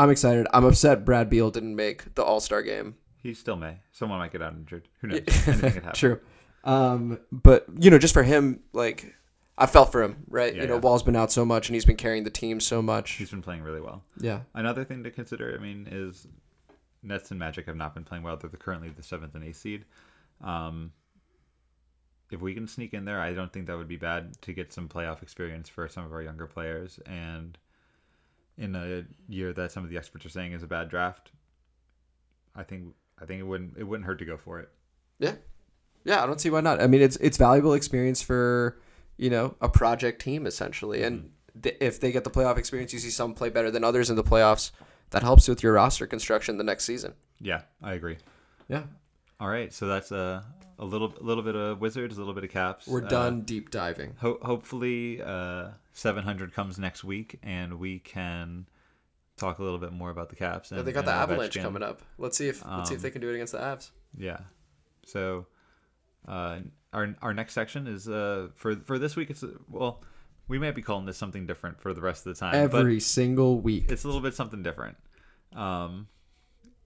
I'm 0.00 0.10
excited. 0.10 0.46
I'm 0.52 0.64
upset 0.64 1.04
Brad 1.04 1.28
Beal 1.28 1.50
didn't 1.50 1.76
make 1.76 2.14
the 2.14 2.22
All 2.22 2.40
Star 2.40 2.62
game. 2.62 2.94
He 3.22 3.34
still 3.34 3.56
may. 3.56 3.80
Someone 3.92 4.18
might 4.18 4.32
get 4.32 4.40
out 4.40 4.54
injured. 4.54 4.88
Who 5.00 5.08
knows? 5.08 5.20
Anything 5.26 5.72
could 5.72 5.82
happen. 5.84 5.92
True. 5.92 6.20
Um, 6.64 7.20
but 7.30 7.66
you 7.78 7.90
know, 7.90 7.98
just 7.98 8.14
for 8.14 8.22
him, 8.22 8.60
like 8.72 9.14
I 9.58 9.66
felt 9.66 9.92
for 9.92 10.02
him, 10.02 10.24
right? 10.28 10.54
Yeah, 10.54 10.62
you 10.62 10.68
know, 10.68 10.74
yeah. 10.74 10.80
Wall's 10.80 11.02
been 11.02 11.16
out 11.16 11.30
so 11.30 11.44
much, 11.44 11.68
and 11.68 11.74
he's 11.74 11.84
been 11.84 11.96
carrying 11.96 12.24
the 12.24 12.30
team 12.30 12.60
so 12.60 12.80
much. 12.80 13.12
He's 13.12 13.30
been 13.30 13.42
playing 13.42 13.62
really 13.62 13.80
well. 13.82 14.02
Yeah, 14.18 14.40
Another 14.54 14.84
thing 14.84 15.04
to 15.04 15.10
consider, 15.10 15.54
I 15.54 15.62
mean, 15.62 15.86
is 15.90 16.26
Nets 17.02 17.30
and 17.30 17.38
Magic 17.38 17.66
have 17.66 17.76
not 17.76 17.94
been 17.94 18.04
playing 18.04 18.24
well. 18.24 18.38
They're 18.38 18.48
the- 18.48 18.56
currently 18.56 18.88
the 18.88 19.02
seventh 19.02 19.34
and 19.34 19.44
eighth 19.44 19.56
seed. 19.56 19.84
Um, 20.42 20.92
if 22.30 22.40
we 22.40 22.54
can 22.54 22.66
sneak 22.66 22.94
in 22.94 23.04
there, 23.04 23.20
I 23.20 23.34
don't 23.34 23.52
think 23.52 23.66
that 23.66 23.76
would 23.76 23.88
be 23.88 23.96
bad 23.96 24.40
to 24.42 24.52
get 24.54 24.72
some 24.72 24.88
playoff 24.88 25.22
experience 25.22 25.68
for 25.68 25.88
some 25.88 26.04
of 26.06 26.12
our 26.12 26.22
younger 26.22 26.46
players. 26.46 26.98
And 27.04 27.58
in 28.60 28.76
a 28.76 29.04
year 29.26 29.52
that 29.54 29.72
some 29.72 29.82
of 29.82 29.90
the 29.90 29.96
experts 29.96 30.26
are 30.26 30.30
saying 30.30 30.52
is 30.52 30.62
a 30.62 30.66
bad 30.66 30.88
draft, 30.90 31.32
I 32.54 32.62
think 32.62 32.94
I 33.20 33.24
think 33.24 33.40
it 33.40 33.44
wouldn't 33.44 33.76
it 33.78 33.84
wouldn't 33.84 34.06
hurt 34.06 34.18
to 34.18 34.24
go 34.24 34.36
for 34.36 34.60
it. 34.60 34.68
yeah, 35.18 35.34
yeah. 36.04 36.22
I 36.22 36.26
don't 36.26 36.40
see 36.40 36.50
why 36.50 36.60
not. 36.60 36.80
I 36.80 36.86
mean, 36.86 37.00
it's 37.00 37.16
it's 37.16 37.38
valuable 37.38 37.72
experience 37.72 38.22
for 38.22 38.78
you 39.16 39.30
know 39.30 39.56
a 39.60 39.68
project 39.68 40.20
team 40.20 40.46
essentially, 40.46 41.02
and 41.02 41.20
mm-hmm. 41.20 41.60
th- 41.62 41.76
if 41.80 42.00
they 42.00 42.12
get 42.12 42.24
the 42.24 42.30
playoff 42.30 42.58
experience, 42.58 42.92
you 42.92 42.98
see 42.98 43.10
some 43.10 43.34
play 43.34 43.48
better 43.48 43.70
than 43.70 43.82
others 43.82 44.10
in 44.10 44.16
the 44.16 44.24
playoffs. 44.24 44.70
That 45.10 45.24
helps 45.24 45.48
with 45.48 45.60
your 45.60 45.72
roster 45.72 46.06
construction 46.06 46.56
the 46.56 46.62
next 46.62 46.84
season. 46.84 47.14
Yeah, 47.40 47.62
I 47.82 47.94
agree. 47.94 48.18
Yeah, 48.68 48.84
All 49.40 49.48
right, 49.48 49.72
so 49.72 49.88
that's 49.88 50.12
a 50.12 50.44
a 50.80 50.84
little 50.84 51.14
a 51.20 51.22
little 51.22 51.44
bit 51.44 51.54
of 51.54 51.80
Wizards, 51.80 52.16
a 52.16 52.18
little 52.20 52.34
bit 52.34 52.42
of 52.42 52.50
Caps. 52.50 52.88
we're 52.88 53.04
Uh, 53.04 53.08
done 53.08 53.42
deep 53.42 53.70
diving. 53.70 54.14
Ho- 54.20 54.38
hopefully, 54.42 55.22
uh, 55.22 55.68
700 55.92 56.52
comes 56.52 56.78
next 56.78 57.04
week, 57.04 57.38
and 57.42 57.78
we 57.78 57.98
can 58.00 58.66
talk 59.36 59.58
a 59.58 59.62
little 59.62 59.78
bit 59.78 59.92
more 59.92 60.10
about 60.10 60.28
the 60.30 60.36
Caps. 60.36 60.70
And, 60.70 60.78
Yeah, 60.78 60.82
they 60.82 60.92
got 60.92 61.04
the 61.04 61.12
Avalanche 61.12 61.54
Ovechkin. 61.54 61.62
coming 61.62 61.82
up. 61.82 62.02
Let's 62.18 62.36
see 62.36 62.48
if 62.48 62.64
let's 62.66 62.88
see 62.88 62.94
if 62.96 62.98
Um, 63.00 63.02
they 63.02 63.10
can 63.10 63.20
do 63.20 63.28
it 63.30 63.34
against 63.34 63.52
the 63.52 63.58
Avs. 63.60 63.90
Yeah. 64.16 64.40
So, 65.06 65.46
uh, 66.26 66.60
our 66.92 67.14
our 67.22 67.32
next 67.34 67.52
section 67.54 67.86
is 67.86 68.08
uh 68.08 68.48
for 68.56 68.74
for 68.76 68.98
this 68.98 69.14
week. 69.16 69.30
It's 69.30 69.42
uh, 69.44 69.52
well, 69.68 70.02
we 70.48 70.58
might 70.58 70.74
be 70.74 70.82
calling 70.82 71.06
this 71.06 71.16
something 71.16 71.46
different 71.46 71.80
for 71.80 71.94
the 71.94 72.00
rest 72.00 72.26
of 72.26 72.34
the 72.34 72.40
time. 72.40 72.54
Every 72.54 73.00
single 73.00 73.60
week. 73.60 73.86
it's 73.92 74.02
a 74.04 74.08
little 74.08 74.22
bit 74.22 74.34
something 74.34 74.62
different. 74.62 74.96
Um, 75.52 76.08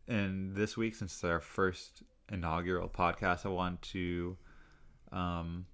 and 0.07 0.55
this 0.55 0.77
week, 0.77 0.95
since 0.95 1.15
it's 1.15 1.25
our 1.25 1.41
first 1.41 2.03
inaugural 2.31 2.89
podcast, 2.89 3.47
I 3.47 3.51
want 3.51 3.83
to 3.83 4.37
um, 5.13 5.67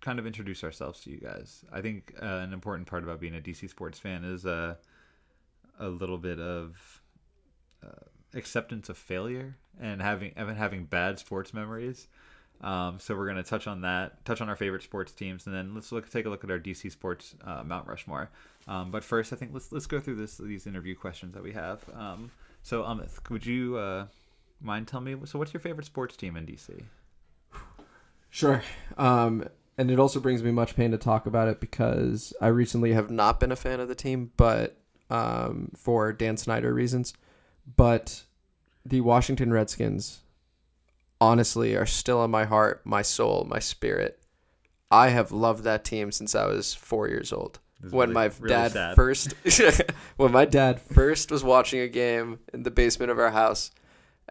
kind 0.00 0.18
of 0.18 0.26
introduce 0.26 0.62
ourselves 0.64 1.00
to 1.00 1.10
you 1.10 1.18
guys. 1.18 1.64
I 1.72 1.80
think 1.80 2.14
uh, 2.20 2.26
an 2.26 2.52
important 2.52 2.88
part 2.88 3.04
about 3.04 3.20
being 3.20 3.34
a 3.34 3.40
DC 3.40 3.68
sports 3.70 3.98
fan 3.98 4.24
is 4.24 4.44
uh, 4.44 4.74
a 5.78 5.88
little 5.88 6.18
bit 6.18 6.38
of 6.38 7.02
uh, 7.82 8.04
acceptance 8.34 8.88
of 8.88 8.98
failure 8.98 9.56
and 9.80 10.02
having 10.02 10.32
and 10.36 10.56
having 10.56 10.84
bad 10.84 11.18
sports 11.18 11.54
memories. 11.54 12.08
Um, 12.60 13.00
so 13.00 13.16
we're 13.16 13.26
gonna 13.26 13.42
touch 13.42 13.66
on 13.66 13.80
that, 13.80 14.24
touch 14.24 14.40
on 14.40 14.48
our 14.48 14.54
favorite 14.54 14.82
sports 14.82 15.12
teams, 15.12 15.46
and 15.46 15.54
then 15.54 15.74
let's 15.74 15.90
look 15.90 16.08
take 16.10 16.26
a 16.26 16.28
look 16.28 16.44
at 16.44 16.50
our 16.50 16.60
DC 16.60 16.92
sports 16.92 17.34
uh, 17.44 17.62
Mount 17.64 17.88
Rushmore. 17.88 18.30
Um, 18.68 18.90
but 18.90 19.02
first, 19.02 19.32
I 19.32 19.36
think 19.36 19.52
let's 19.52 19.72
let's 19.72 19.86
go 19.86 19.98
through 19.98 20.16
this 20.16 20.36
these 20.36 20.66
interview 20.66 20.94
questions 20.94 21.34
that 21.34 21.42
we 21.42 21.52
have. 21.52 21.80
Um, 21.94 22.30
so 22.62 22.82
Amit, 22.82 23.28
would 23.30 23.44
you 23.44 23.76
uh, 23.76 24.06
mind 24.62 24.88
telling 24.88 25.04
me? 25.04 25.16
So 25.26 25.38
what's 25.38 25.52
your 25.52 25.60
favorite 25.60 25.86
sports 25.86 26.16
team 26.16 26.36
in 26.36 26.46
DC? 26.46 26.82
Sure. 28.30 28.62
Um, 28.96 29.44
and 29.76 29.90
it 29.90 29.98
also 29.98 30.20
brings 30.20 30.42
me 30.42 30.50
much 30.50 30.76
pain 30.76 30.90
to 30.90 30.98
talk 30.98 31.26
about 31.26 31.48
it 31.48 31.60
because 31.60 32.32
I 32.40 32.48
recently 32.48 32.92
have 32.92 33.10
not 33.10 33.40
been 33.40 33.52
a 33.52 33.56
fan 33.56 33.80
of 33.80 33.88
the 33.88 33.94
team, 33.94 34.32
but 34.36 34.78
um, 35.10 35.70
for 35.76 36.12
Dan 36.12 36.36
Snyder 36.36 36.72
reasons. 36.72 37.14
But 37.76 38.24
the 38.84 39.00
Washington 39.02 39.52
Redskins, 39.52 40.20
honestly, 41.20 41.76
are 41.76 41.86
still 41.86 42.24
in 42.24 42.30
my 42.30 42.44
heart, 42.44 42.80
my 42.84 43.02
soul, 43.02 43.46
my 43.48 43.58
spirit. 43.58 44.18
I 44.90 45.08
have 45.08 45.32
loved 45.32 45.64
that 45.64 45.84
team 45.84 46.12
since 46.12 46.34
I 46.34 46.46
was 46.46 46.74
four 46.74 47.08
years 47.08 47.32
old. 47.32 47.60
When 47.90 48.10
really- 48.10 48.14
my 48.14 48.48
dad 48.48 48.72
sad. 48.72 48.94
first, 48.94 49.34
when 50.16 50.32
my 50.32 50.44
dad 50.44 50.80
first 50.80 51.30
was 51.30 51.42
watching 51.42 51.80
a 51.80 51.88
game 51.88 52.38
in 52.54 52.62
the 52.62 52.70
basement 52.70 53.10
of 53.10 53.18
our 53.18 53.30
house, 53.30 53.72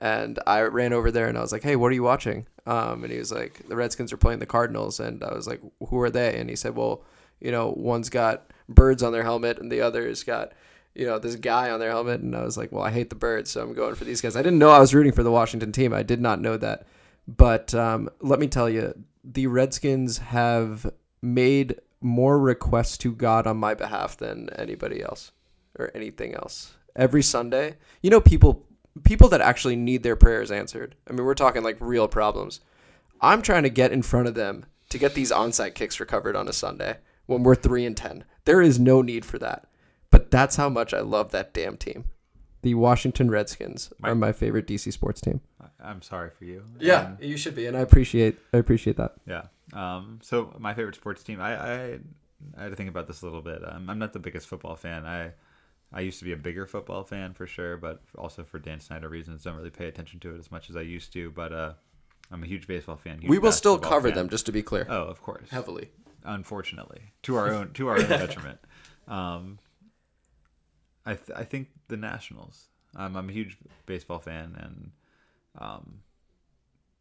and 0.02 0.40
I 0.48 0.62
ran 0.62 0.94
over 0.94 1.12
there 1.12 1.28
and 1.28 1.38
I 1.38 1.42
was 1.42 1.52
like, 1.52 1.64
"Hey, 1.64 1.76
what 1.76 1.92
are 1.92 1.96
you 1.96 2.04
watching?" 2.04 2.48
Um, 2.66 3.04
and 3.04 3.14
he 3.14 3.20
was 3.20 3.32
like, 3.32 3.68
"The 3.70 3.76
Redskins 3.76 4.12
are 4.12 4.18
playing 4.18 4.40
the 4.40 4.48
Cardinals," 4.48 5.00
and 5.00 5.24
I 5.24 5.34
was 5.34 5.48
like, 5.48 5.62
"Who 5.90 6.00
are 6.02 6.10
they?" 6.10 6.38
And 6.38 6.50
he 6.50 6.56
said, 6.56 6.76
"Well, 6.76 7.04
you 7.40 7.52
know, 7.52 7.74
one's 7.78 8.10
got 8.10 8.52
birds 8.68 9.04
on 9.04 9.14
their 9.14 9.24
helmet 9.24 9.60
and 9.60 9.72
the 9.72 9.82
other's 9.82 10.24
got." 10.24 10.52
You 10.94 11.06
know, 11.06 11.20
this 11.20 11.38
guy 11.38 11.70
on 11.70 11.80
their 11.80 11.92
helmet, 11.92 12.20
and 12.20 12.36
I 12.36 12.44
was 12.44 12.58
like, 12.58 12.74
"Well, 12.74 12.84
I 12.84 12.92
hate 12.92 13.10
the 13.10 13.16
birds, 13.16 13.50
so 13.52 13.62
I'm 13.62 13.74
going 13.74 13.96
for 13.96 14.04
these 14.04 14.20
guys." 14.20 14.36
I 14.36 14.42
didn't 14.42 14.60
know 14.60 14.72
I 14.72 14.80
was 14.80 14.94
rooting 14.94 15.14
for 15.14 15.24
the 15.24 15.32
Washington 15.32 15.72
team. 15.72 15.94
I 15.94 16.04
did 16.04 16.20
not 16.20 16.42
know 16.42 16.58
that, 16.58 16.86
but 17.28 17.74
um, 17.74 18.10
let 18.20 18.40
me 18.40 18.48
tell 18.48 18.70
you, 18.70 18.94
the 19.24 19.48
Redskins 19.48 20.18
have 20.18 20.92
made 21.22 21.80
more 22.02 22.40
requests 22.40 22.98
to 22.98 23.14
God 23.14 23.48
on 23.48 23.56
my 23.56 23.74
behalf 23.74 24.18
than 24.18 24.50
anybody 24.58 25.02
else 25.02 25.32
or 25.80 25.92
anything 25.96 26.34
else. 26.34 26.74
Every 26.94 27.22
Sunday, 27.22 27.78
you 28.02 28.10
know, 28.10 28.20
people 28.20 28.66
people 29.04 29.30
that 29.30 29.42
actually 29.42 29.76
need 29.76 30.04
their 30.04 30.16
prayers 30.16 30.52
answered. 30.52 30.96
I 31.10 31.14
mean, 31.14 31.26
we're 31.26 31.34
talking 31.34 31.64
like 31.64 31.78
real 31.80 32.08
problems. 32.08 32.60
I'm 33.22 33.42
trying 33.42 33.64
to 33.64 33.70
get 33.70 33.92
in 33.92 34.02
front 34.02 34.28
of 34.28 34.36
them 34.36 34.66
to 34.90 34.98
get 34.98 35.14
these 35.14 35.32
onside 35.32 35.76
kicks 35.76 36.00
recovered 36.00 36.36
on 36.36 36.48
a 36.48 36.54
Sunday 36.54 36.98
when 37.26 37.44
we're 37.44 37.56
three 37.56 37.86
and 37.86 37.96
ten. 37.96 38.26
There 38.46 38.62
is 38.62 38.80
no 38.80 39.02
need 39.02 39.26
for 39.26 39.38
that. 39.40 39.68
But 40.10 40.30
that's 40.30 40.58
how 40.58 40.68
much 40.68 40.94
I 40.94 41.00
love 41.00 41.32
that 41.32 41.54
damn 41.54 41.78
team. 41.78 42.06
The 42.64 42.76
Washington 42.76 43.32
Redskins 43.32 43.92
are 44.04 44.14
my 44.14 44.34
favorite 44.34 44.68
DC 44.68 44.92
sports 44.92 45.22
team. 45.22 45.42
I'm 45.84 46.02
sorry 46.02 46.30
for 46.30 46.46
you. 46.46 46.64
Yeah, 46.80 47.02
Um, 47.02 47.18
you 47.20 47.38
should 47.38 47.56
be, 47.56 47.66
and 47.66 47.76
I 47.76 47.80
appreciate 47.80 48.38
I 48.54 48.58
appreciate 48.58 48.98
that. 48.98 49.16
Yeah. 49.26 49.44
Um, 49.74 50.20
so 50.22 50.54
my 50.60 50.74
favorite 50.76 50.96
sports 50.96 51.24
team, 51.24 51.40
I, 51.42 51.56
I, 51.56 52.00
I 52.58 52.64
had 52.64 52.70
to 52.70 52.76
think 52.76 52.90
about 52.90 53.08
this 53.08 53.22
a 53.22 53.26
little 53.26 53.42
bit. 53.42 53.64
Um, 53.68 53.90
I'm 53.90 53.98
not 53.98 54.14
the 54.14 54.20
biggest 54.20 54.48
football 54.48 54.76
fan. 54.76 55.06
I, 55.06 55.32
I 55.94 56.00
used 56.02 56.20
to 56.20 56.26
be 56.26 56.32
a 56.32 56.38
bigger 56.38 56.66
football 56.66 57.04
fan 57.04 57.34
for 57.34 57.46
sure, 57.46 57.76
but 57.78 58.02
also 58.18 58.44
for 58.44 58.60
Dan 58.60 58.80
Snyder 58.80 59.10
reasons, 59.10 59.44
don't 59.44 59.56
really 59.58 59.70
pay 59.70 59.88
attention 59.88 60.20
to 60.22 60.34
it 60.34 60.40
as 60.40 60.50
much 60.52 60.70
as 60.70 60.76
I 60.78 60.82
used 60.82 61.12
to. 61.14 61.30
But 61.32 61.52
uh, 61.52 61.74
I'm 62.32 62.44
a 62.44 62.48
huge 62.48 62.66
baseball 62.68 62.96
fan. 62.96 63.20
huge 63.20 63.30
We 63.30 63.40
will 63.40 63.52
still 63.52 63.78
cover 63.78 64.08
fan. 64.10 64.16
them, 64.16 64.30
just 64.30 64.46
to 64.46 64.52
be 64.52 64.64
clear, 64.64 64.86
Oh, 64.90 65.04
of 65.04 65.22
course. 65.22 65.50
heavily. 65.50 65.90
Unfortunately, 66.24 67.02
to 67.24 67.36
our 67.36 67.52
own 67.52 67.74
to 67.74 67.88
our 67.88 67.98
own 68.00 68.08
detriment. 68.10 68.60
Um, 69.08 69.58
I 71.06 71.16
th- 71.16 71.36
I 71.36 71.44
think 71.44 71.70
the 71.88 71.98
Nationals. 71.98 72.66
Um, 72.96 73.16
I'm 73.18 73.28
a 73.30 73.32
huge 73.32 73.58
baseball 73.86 74.20
fan, 74.20 74.56
and 74.60 74.92
um, 75.58 76.02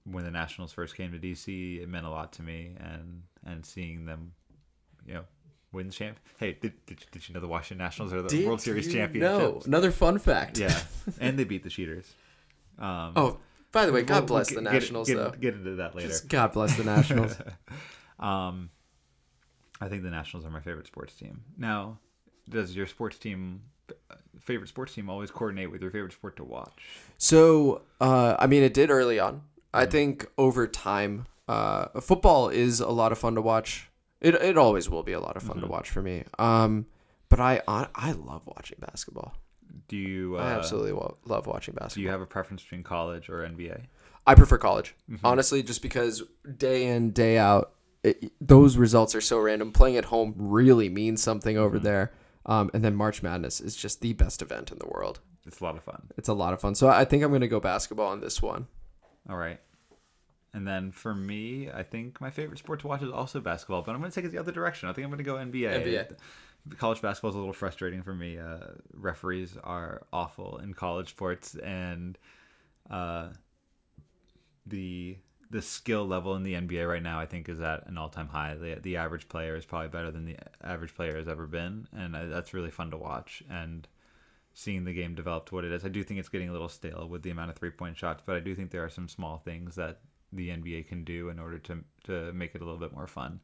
when 0.05 0.25
the 0.25 0.31
Nationals 0.31 0.73
first 0.73 0.97
came 0.97 1.13
to 1.13 1.19
DC, 1.19 1.83
it 1.83 1.89
meant 1.89 2.07
a 2.07 2.11
lot 2.11 2.33
to 2.35 2.43
me, 2.43 2.73
and 2.79 3.23
and 3.45 3.65
seeing 3.67 4.07
them, 4.07 4.33
you 5.07 5.15
know, 5.15 5.25
win 5.73 5.87
the 5.87 5.93
champ. 5.93 6.19
Hey, 6.39 6.57
did, 6.61 6.73
did, 6.87 7.05
did 7.13 7.29
you 7.29 7.35
know 7.35 7.41
the 7.41 7.49
Washington 7.49 7.79
Nationals 7.85 8.13
are 8.13 8.23
the 8.23 8.47
World 8.47 8.61
Series 8.61 8.93
championships? 8.93 9.23
No, 9.41 9.63
another 9.67 9.91
fun 9.91 10.19
fact. 10.19 10.59
Yeah, 10.59 10.79
and 11.21 11.39
they 11.39 11.45
beat 11.45 11.63
the 11.63 11.71
Cheaters. 11.71 12.13
Um, 12.79 13.13
Oh, 13.17 13.39
by 13.73 13.87
the 13.87 13.93
way, 13.93 14.03
God 14.03 14.15
we'll- 14.15 14.21
we'll 14.21 14.27
bless 14.29 14.49
get- 14.51 14.57
the 14.57 14.63
Nationals, 14.63 15.09
get, 15.09 15.17
though. 15.17 15.31
Get 15.31 15.55
into 15.55 15.77
that 15.77 15.95
later. 15.95 16.09
Just 16.09 16.29
God 16.29 16.53
bless 16.53 16.77
the 16.77 16.85
Nationals. 16.85 17.37
Um, 18.19 18.69
I 19.81 19.89
think 19.89 20.03
the 20.03 20.11
Nationals 20.11 20.45
are 20.45 20.51
my 20.51 20.61
favorite 20.61 20.87
sports 20.87 21.15
team. 21.15 21.43
Now, 21.57 21.99
does 22.49 22.77
your 22.77 22.87
sports 22.87 23.17
team, 23.19 23.63
favorite 24.39 24.69
sports 24.69 24.93
team, 24.95 25.09
always 25.09 25.31
coordinate 25.31 25.71
with 25.71 25.81
your 25.81 25.91
favorite 25.91 26.13
sport 26.13 26.37
to 26.37 26.45
watch? 26.45 26.83
so, 27.17 27.81
uh, 28.01 28.37
I 28.39 28.47
mean, 28.47 28.63
it 28.63 28.75
did 28.75 28.91
early 28.91 29.19
on. 29.19 29.43
I 29.73 29.87
Mm. 29.87 29.91
think 29.91 30.27
over 30.37 30.67
time, 30.67 31.27
uh, 31.49 31.99
football 32.01 32.49
is 32.51 32.81
a 32.81 32.89
lot 32.91 33.11
of 33.13 33.19
fun 33.19 33.35
to 33.37 33.41
watch. 33.43 33.89
It, 34.21 34.35
it 34.35 34.59
always 34.59 34.89
will 34.91 35.03
be 35.03 35.13
a 35.13 35.21
lot 35.21 35.37
of 35.37 35.43
fun 35.43 35.57
Mm-hmm. 35.57 35.67
to 35.67 35.73
watch 35.73 35.91
for 35.91 36.03
me. 36.03 36.25
Um, 36.39 36.87
but 37.29 37.41
I 37.41 37.63
I 37.67 38.13
love 38.13 38.47
watching 38.47 38.79
basketball. 38.81 39.35
Do 39.89 39.97
you? 39.97 40.37
Uh, 40.37 40.41
I 40.43 40.51
absolutely 40.53 40.93
love 41.25 41.47
watching 41.47 41.75
basketball. 41.75 41.95
Do 41.95 42.01
you 42.03 42.09
have 42.11 42.21
a 42.21 42.27
preference 42.27 42.63
between 42.63 42.83
college 42.83 43.29
or 43.29 43.39
NBA? 43.47 43.83
I 44.27 44.35
prefer 44.35 44.59
college, 44.59 44.95
Mm-hmm. 45.11 45.25
honestly, 45.25 45.63
just 45.63 45.81
because 45.83 46.23
day 46.59 46.87
in 46.89 47.13
day 47.13 47.39
out, 47.39 47.73
it, 48.03 48.33
those 48.41 48.77
results 48.77 49.15
are 49.15 49.21
so 49.21 49.39
random. 49.39 49.73
Playing 49.73 49.97
at 49.97 50.07
home 50.07 50.35
really 50.37 50.89
means 50.89 51.23
something 51.23 51.57
over 51.57 51.77
Mm-hmm. 51.77 51.85
there. 51.85 52.13
Um, 52.47 52.71
and 52.75 52.85
then 52.85 52.95
March 52.97 53.23
Madness 53.23 53.61
is 53.61 53.77
just 53.77 54.01
the 54.01 54.13
best 54.15 54.43
event 54.43 54.73
in 54.73 54.79
the 54.79 54.87
world. 54.89 55.21
It's 55.47 55.61
a 55.61 55.65
lot 55.65 55.77
of 55.77 55.83
fun. 55.85 56.09
It's 56.17 56.29
a 56.29 56.33
lot 56.35 56.53
of 56.53 56.61
fun. 56.61 56.75
So 56.75 56.89
I 56.89 57.05
think 57.05 57.23
I'm 57.23 57.31
going 57.31 57.41
to 57.43 57.49
go 57.49 57.61
basketball 57.61 58.09
on 58.09 58.21
this 58.21 58.41
one. 58.43 58.67
All 59.29 59.37
right. 59.37 59.61
And 60.53 60.67
then 60.67 60.91
for 60.91 61.15
me, 61.15 61.71
I 61.71 61.83
think 61.83 62.21
my 62.21 62.31
favorite 62.31 62.59
sport 62.59 62.81
to 62.81 62.89
watch 62.89 63.03
is 63.03 63.11
also 63.11 63.41
basketball, 63.41 63.83
but 63.83 63.93
I'm 63.93 64.01
going 64.01 64.11
to 64.11 64.15
take 64.15 64.25
it 64.25 64.33
the 64.33 64.39
other 64.39 64.53
direction. 64.53 64.89
I 64.89 64.93
think 64.93 65.05
I'm 65.05 65.11
going 65.11 65.19
to 65.19 65.25
go 65.25 65.35
NBA. 65.35 65.85
NBA. 65.85 66.17
College 66.77 67.01
basketball 67.01 67.31
is 67.31 67.37
a 67.37 67.39
little 67.39 67.55
frustrating 67.55 68.03
for 68.03 68.15
me. 68.15 68.39
Uh, 68.39 68.59
referees 68.93 69.57
are 69.63 70.03
awful 70.13 70.59
in 70.59 70.75
college 70.75 71.11
sports, 71.11 71.55
and 71.55 72.19
uh, 72.91 73.29
the 74.67 75.17
the 75.51 75.63
skill 75.63 76.07
level 76.07 76.37
in 76.37 76.45
the 76.45 76.55
NBA 76.55 76.89
right 76.89 77.03
now, 77.03 77.19
I 77.19 77.27
think, 77.27 77.49
is 77.49 77.61
at 77.61 77.87
an 77.87 77.99
all 77.99 78.09
time 78.09 78.29
high. 78.29 78.55
The, 78.55 78.79
the 78.81 78.97
average 78.97 79.29
player 79.29 79.57
is 79.57 79.65
probably 79.65 79.89
better 79.89 80.11
than 80.11 80.25
the 80.25 80.37
average 80.63 80.95
player 80.95 81.17
has 81.17 81.29
ever 81.29 81.47
been, 81.47 81.89
and 81.93 82.17
I, 82.17 82.27
that's 82.27 82.55
really 82.55 82.71
fun 82.71 82.91
to 82.91 82.97
watch. 82.97 83.43
And 83.51 83.89
seeing 84.53 84.85
the 84.85 84.93
game 84.93 85.15
develop 85.15 85.47
to 85.47 85.55
what 85.55 85.65
it 85.65 85.73
is, 85.73 85.85
I 85.85 85.89
do 85.89 86.03
think 86.03 86.21
it's 86.21 86.29
getting 86.29 86.49
a 86.49 86.53
little 86.53 86.69
stale 86.69 87.09
with 87.09 87.23
the 87.23 87.31
amount 87.31 87.51
of 87.51 87.57
three 87.57 87.71
point 87.71 87.97
shots, 87.97 88.23
but 88.25 88.37
I 88.37 88.41
do 88.41 88.55
think 88.55 88.71
there 88.71 88.85
are 88.85 88.91
some 88.91 89.09
small 89.09 89.39
things 89.39 89.75
that 89.77 90.01
the 90.33 90.49
NBA 90.51 90.87
can 90.89 91.05
do 91.05 91.29
in 91.29 91.39
order 91.39 91.59
to 91.59 91.85
to 92.05 92.33
make 92.33 92.55
it 92.55 92.61
a 92.61 92.65
little 92.65 92.81
bit 92.81 92.93
more 92.95 93.07
fun. 93.07 93.41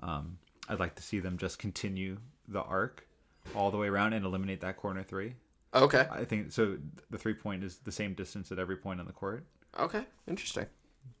Um, 0.00 0.38
I'd 0.68 0.78
like 0.80 0.94
to 0.96 1.02
see 1.02 1.20
them 1.20 1.38
just 1.38 1.58
continue 1.58 2.18
the 2.48 2.62
arc 2.62 3.06
all 3.54 3.70
the 3.70 3.76
way 3.78 3.86
around 3.88 4.12
and 4.12 4.24
eliminate 4.24 4.60
that 4.60 4.76
corner 4.76 5.02
three. 5.02 5.34
Okay. 5.74 6.06
I 6.10 6.24
think 6.24 6.52
so. 6.52 6.78
The 7.10 7.18
three 7.18 7.34
point 7.34 7.62
is 7.64 7.78
the 7.78 7.92
same 7.92 8.14
distance 8.14 8.50
at 8.52 8.58
every 8.58 8.76
point 8.76 9.00
on 9.00 9.06
the 9.06 9.12
court, 9.12 9.44
Okay. 9.78 10.04
Interesting. 10.26 10.66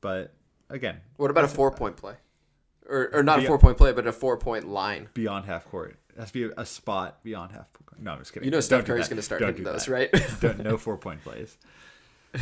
but 0.00 0.34
again, 0.70 1.00
What 1.16 1.30
about 1.30 1.44
a 1.44 1.48
four 1.48 1.70
point 1.70 1.96
play? 1.96 2.14
Or, 2.88 3.10
or 3.12 3.22
not 3.22 3.42
a 3.42 3.46
four 3.46 3.58
point 3.58 3.76
play, 3.76 3.92
but 3.92 4.06
a 4.06 4.12
four 4.12 4.36
point 4.36 4.66
line. 4.68 5.08
beyond 5.14 5.44
half 5.46 5.64
court. 5.68 5.96
It 6.16 6.20
has 6.20 6.30
to 6.30 6.48
be 6.48 6.54
a 6.56 6.64
spot 6.64 7.22
beyond 7.22 7.52
half 7.52 7.70
court. 7.72 8.00
No, 8.00 8.12
I'm 8.12 8.18
just 8.18 8.32
kidding. 8.32 8.44
You 8.46 8.50
know 8.50 8.60
Steph 8.60 8.84
Curry's 8.84 9.08
going 9.08 9.16
to 9.16 9.22
start 9.22 9.42
hitting 9.42 9.64
those, 9.64 9.86
that. 9.86 9.90
right? 9.92 10.40
Don't, 10.40 10.58
no 10.62 10.76
four 10.78 10.96
point 10.96 11.22
plays. 11.22 11.56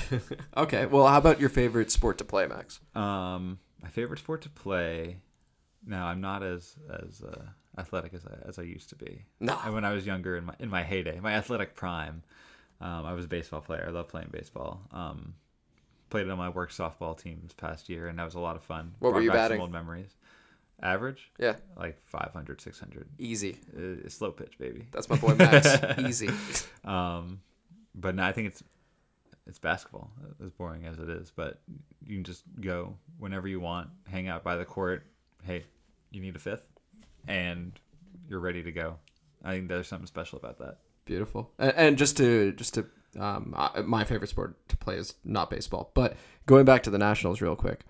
okay. 0.57 0.87
Well, 0.87 1.07
how 1.07 1.19
about 1.19 1.41
your 1.41 1.49
favorite 1.49 1.91
sport 1.91 2.19
to 2.19 2.25
play, 2.25 2.47
Max? 2.47 2.81
Um, 2.95 3.59
my 3.83 3.89
favorite 3.89 4.19
sport 4.21 4.43
to 4.43 4.49
play. 4.51 5.19
Now 5.87 6.07
I'm 6.07 6.21
not 6.21 6.43
as 6.43 6.77
as 7.03 7.23
uh, 7.23 7.43
athletic 7.79 8.15
as 8.15 8.25
I, 8.27 8.49
as 8.49 8.59
I 8.59 8.63
used 8.63 8.89
to 8.91 8.97
be. 8.97 9.25
No. 9.41 9.59
And 9.65 9.75
when 9.75 9.85
I 9.85 9.93
was 9.93 10.07
younger, 10.07 10.37
in 10.37 10.45
my 10.47 10.55
in 10.59 10.69
my 10.71 10.83
heyday, 10.83 11.21
my 11.21 11.35
athletic 11.35 11.75
prime, 11.75 12.23
um, 12.81 13.05
I 13.05 13.13
was 13.13 13.27
a 13.27 13.29
baseball 13.29 13.61
player. 13.61 13.85
I 13.87 13.91
love 13.91 14.09
playing 14.09 14.29
baseball. 14.33 14.81
Um, 14.93 15.35
played 16.11 16.27
it 16.27 16.31
on 16.31 16.39
my 16.39 16.49
work 16.49 16.71
softball 16.71 17.19
team 17.21 17.41
this 17.43 17.53
past 17.53 17.89
year, 17.89 18.09
and 18.09 18.19
that 18.19 18.25
was 18.25 18.35
a 18.35 18.41
lot 18.41 18.57
of 18.57 18.63
fun. 18.63 18.95
What 18.99 19.09
were 19.09 19.15
Brought 19.15 19.25
you 19.25 19.31
back 19.31 19.37
batting? 19.37 19.57
Some 19.57 19.63
old 19.63 19.73
memories. 19.73 20.17
Average, 20.83 21.31
Yeah. 21.39 21.55
like 21.77 21.99
500, 22.07 22.61
600. 22.61 23.09
Easy. 23.19 23.57
Uh, 23.77 24.09
slow 24.09 24.33
pitch, 24.33 24.59
baby. 24.59 24.87
That's 24.91 25.09
my 25.09 25.17
boy 25.17 25.35
Max. 25.35 25.69
Easy. 25.99 26.29
Um, 26.85 27.41
but 27.95 28.15
no, 28.17 28.25
I 28.25 28.33
think 28.33 28.49
it's 28.49 28.63
it's 29.47 29.59
basketball, 29.59 30.11
as 30.43 30.51
boring 30.51 30.87
as 30.87 30.99
it 30.99 31.09
is. 31.09 31.31
But 31.35 31.61
you 32.07 32.17
can 32.17 32.25
just 32.25 32.45
go 32.61 32.97
whenever 33.19 33.49
you 33.49 33.61
want, 33.61 33.91
hang 34.11 34.29
out 34.29 34.43
by 34.43 34.57
the 34.57 34.65
court. 34.65 35.07
Hey, 35.43 35.65
you 36.11 36.21
need 36.21 36.37
a 36.37 36.39
fifth, 36.39 36.67
and 37.29 37.79
you're 38.29 38.41
ready 38.41 38.63
to 38.63 38.73
go. 38.73 38.97
I 39.45 39.53
think 39.53 39.69
there's 39.69 39.89
something 39.89 40.07
special 40.07 40.39
about 40.39 40.59
that. 40.59 40.79
Beautiful. 41.05 41.51
And, 41.59 41.73
and 41.77 41.99
just 41.99 42.17
to 42.17 42.53
just 42.53 42.75
to 42.75 42.87
um, 43.19 43.55
my 43.85 44.05
favorite 44.05 44.31
sport 44.31 44.57
to 44.69 44.77
play 44.77 44.97
is 44.97 45.15
not 45.25 45.51
baseball, 45.51 45.91
but 45.95 46.17
going 46.47 46.65
back 46.65 46.83
to 46.85 46.91
the 46.91 46.99
Nationals 46.99 47.41
real 47.41 47.57
quick, 47.57 47.81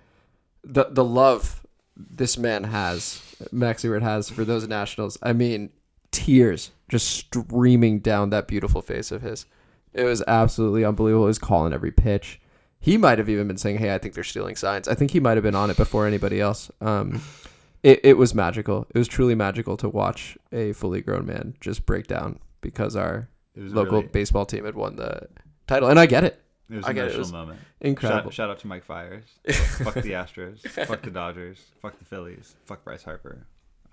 the 0.63 0.87
the 0.91 1.05
love 1.05 1.65
this 1.97 2.37
man 2.37 2.65
has, 2.65 3.37
Max 3.53 3.85
Ewert 3.85 4.03
has 4.03 4.29
for 4.29 4.45
those 4.45 4.67
Nationals. 4.67 5.17
I 5.23 5.33
mean, 5.33 5.71
tears 6.11 6.73
just 6.89 7.09
streaming 7.09 8.01
down 8.01 8.31
that 8.31 8.49
beautiful 8.49 8.83
face 8.83 9.13
of 9.13 9.23
his. 9.23 9.47
It 9.95 10.05
was 10.05 10.23
absolutely 10.27 10.85
unbelievable. 10.85 11.25
He 11.27 11.29
was 11.29 11.39
calling 11.39 11.73
every 11.73 11.93
pitch. 11.93 12.41
He 12.81 12.99
might 12.99 13.19
have 13.19 13.29
even 13.31 13.49
been 13.49 13.57
saying, 13.57 13.79
"Hey, 13.79 13.95
I 13.95 13.99
think 13.99 14.15
they're 14.15 14.25
stealing 14.25 14.57
signs." 14.57 14.89
I 14.89 14.95
think 14.95 15.13
he 15.13 15.21
might 15.21 15.37
have 15.37 15.43
been 15.45 15.55
on 15.55 15.71
it 15.71 15.77
before 15.77 16.07
anybody 16.07 16.41
else. 16.41 16.71
Um, 16.81 17.23
it, 17.83 18.01
it 18.03 18.19
was 18.19 18.35
magical. 18.35 18.87
It 18.95 18.99
was 18.99 19.09
truly 19.09 19.35
magical 19.35 19.77
to 19.79 19.89
watch 19.89 20.37
a 20.53 20.73
fully 20.73 21.01
grown 21.01 21.25
man 21.27 21.55
just 21.61 21.87
break 21.87 22.07
down 22.07 22.41
because 22.61 22.95
our 22.97 23.29
It 23.55 23.63
was 23.63 23.73
a 23.73 23.77
local 23.77 23.99
really, 23.99 24.09
baseball 24.09 24.45
team 24.45 24.65
had 24.65 24.75
won 24.75 24.97
the 24.97 25.29
title, 25.67 25.89
and 25.89 25.99
I 25.99 26.07
get 26.07 26.25
it. 26.25 26.43
it 26.69 26.77
was 26.77 26.85
I 26.85 26.91
an 26.91 26.95
get 26.97 27.05
it. 27.05 27.13
It 27.13 27.15
emotional 27.15 27.21
was 27.21 27.33
moment. 27.33 27.61
Incredible. 27.81 28.31
Shout, 28.31 28.35
shout 28.35 28.51
out 28.51 28.59
to 28.61 28.67
Mike 28.67 28.85
Fiers. 28.85 29.25
fuck 29.53 29.95
the 29.95 30.13
Astros. 30.13 30.61
fuck 30.69 31.01
the 31.03 31.11
Dodgers. 31.11 31.59
Fuck 31.81 31.99
the 31.99 32.05
Phillies. 32.05 32.55
Fuck 32.67 32.85
Bryce 32.85 33.05
Harper. 33.05 33.47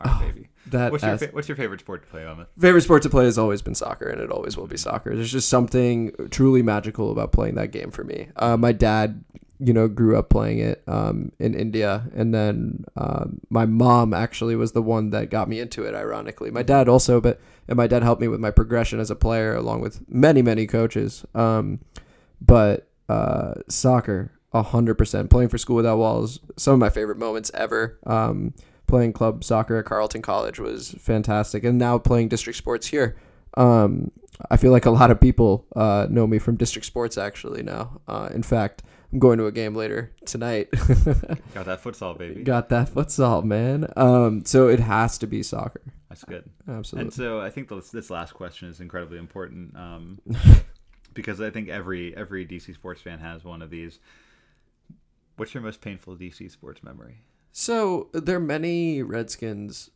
Our 0.05 0.19
baby. 0.21 0.47
that 0.67 0.91
What's 0.91 1.03
your 1.03 1.17
fa- 1.17 1.29
What's 1.31 1.47
your 1.47 1.57
favorite 1.57 1.79
sport 1.81 2.03
to 2.03 2.07
play, 2.09 2.23
Mammoth? 2.23 2.47
favorite 2.59 2.81
sport 2.81 3.03
to 3.03 3.09
play 3.09 3.25
has 3.25 3.37
always 3.37 3.61
been 3.61 3.75
soccer, 3.75 4.07
and 4.07 4.21
it 4.21 4.31
always 4.31 4.57
will 4.57 4.67
be 4.67 4.77
soccer. 4.77 5.15
There's 5.15 5.31
just 5.31 5.49
something 5.49 6.11
truly 6.29 6.61
magical 6.61 7.11
about 7.11 7.31
playing 7.31 7.55
that 7.55 7.71
game 7.71 7.91
for 7.91 8.03
me. 8.03 8.29
Uh, 8.35 8.57
my 8.57 8.71
dad, 8.71 9.23
you 9.59 9.73
know, 9.73 9.87
grew 9.87 10.17
up 10.17 10.29
playing 10.29 10.59
it 10.59 10.83
um, 10.87 11.31
in 11.39 11.53
India, 11.53 12.03
and 12.15 12.33
then 12.33 12.85
um, 12.95 13.39
my 13.49 13.65
mom 13.65 14.13
actually 14.13 14.55
was 14.55 14.71
the 14.71 14.81
one 14.81 15.09
that 15.11 15.29
got 15.29 15.47
me 15.49 15.59
into 15.59 15.83
it. 15.83 15.93
Ironically, 15.93 16.51
my 16.51 16.63
dad 16.63 16.87
also, 16.89 17.19
but 17.21 17.39
and 17.67 17.77
my 17.77 17.87
dad 17.87 18.01
helped 18.03 18.21
me 18.21 18.27
with 18.27 18.39
my 18.39 18.51
progression 18.51 18.99
as 18.99 19.11
a 19.11 19.15
player, 19.15 19.53
along 19.55 19.81
with 19.81 20.01
many 20.09 20.41
many 20.41 20.65
coaches. 20.67 21.25
Um, 21.35 21.79
but 22.39 22.87
uh, 23.09 23.55
soccer, 23.69 24.31
hundred 24.53 24.95
percent. 24.95 25.29
Playing 25.29 25.49
for 25.49 25.57
School 25.57 25.75
Without 25.75 25.97
Walls, 25.97 26.39
some 26.57 26.73
of 26.73 26.79
my 26.79 26.89
favorite 26.89 27.17
moments 27.17 27.51
ever. 27.53 27.99
Um, 28.05 28.53
playing 28.91 29.13
club 29.13 29.43
soccer 29.43 29.77
at 29.77 29.85
Carleton 29.85 30.21
College 30.21 30.59
was 30.59 30.91
fantastic, 30.99 31.63
and 31.63 31.79
now 31.79 31.97
playing 31.97 32.27
district 32.27 32.57
sports 32.57 32.87
here. 32.87 33.15
Um, 33.55 34.11
I 34.49 34.57
feel 34.57 34.71
like 34.71 34.85
a 34.85 34.91
lot 34.91 35.11
of 35.11 35.19
people 35.19 35.65
uh, 35.75 36.07
know 36.09 36.27
me 36.27 36.39
from 36.39 36.57
district 36.57 36.85
sports 36.85 37.17
actually 37.17 37.63
now. 37.63 38.01
Uh, 38.07 38.29
in 38.33 38.43
fact, 38.43 38.83
I'm 39.13 39.19
going 39.19 39.37
to 39.37 39.45
a 39.45 39.51
game 39.51 39.75
later 39.75 40.13
tonight. 40.25 40.69
Got 41.53 41.65
that 41.65 41.81
futsal, 41.81 42.17
baby. 42.17 42.43
Got 42.43 42.67
that 42.69 42.89
futsal, 42.89 43.43
man. 43.43 43.91
Um, 43.95 44.43
so 44.45 44.67
it 44.67 44.81
has 44.81 45.17
to 45.19 45.27
be 45.27 45.41
soccer. 45.41 45.81
That's 46.09 46.25
good. 46.25 46.49
Absolutely. 46.67 47.05
And 47.05 47.13
so 47.13 47.39
I 47.39 47.49
think 47.49 47.69
this, 47.69 47.91
this 47.91 48.09
last 48.09 48.33
question 48.33 48.67
is 48.67 48.81
incredibly 48.81 49.19
important 49.19 49.73
um, 49.77 50.19
because 51.13 51.39
I 51.39 51.49
think 51.49 51.69
every 51.69 52.15
every 52.15 52.45
DC 52.45 52.73
sports 52.73 53.01
fan 53.01 53.19
has 53.19 53.45
one 53.45 53.61
of 53.61 53.69
these. 53.69 53.99
What's 55.37 55.53
your 55.53 55.63
most 55.63 55.79
painful 55.79 56.17
DC 56.17 56.51
sports 56.51 56.83
memory? 56.83 57.21
So 57.51 58.09
there 58.13 58.37
are 58.37 58.39
many 58.39 59.01
Redskins 59.01 59.91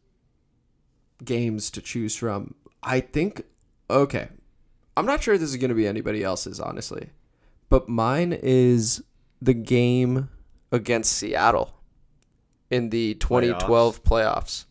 games 1.24 1.70
to 1.72 1.82
choose 1.82 2.16
from. 2.16 2.56
I 2.84 3.00
think 3.00 3.44
okay. 3.90 4.30
I'm 4.98 5.06
not 5.06 5.24
sure 5.24 5.38
this 5.38 5.50
is 5.50 5.58
going 5.58 5.70
to 5.70 5.76
be 5.76 5.88
anybody 5.88 6.24
else's 6.24 6.60
honestly. 6.60 7.10
But 7.70 7.90
mine 7.90 8.34
is 8.34 9.04
the 9.42 9.54
game 9.54 10.30
against 10.72 11.14
Seattle 11.14 11.74
in 12.70 12.90
the 12.90 13.16
2012 13.16 14.04
playoffs 14.04 14.66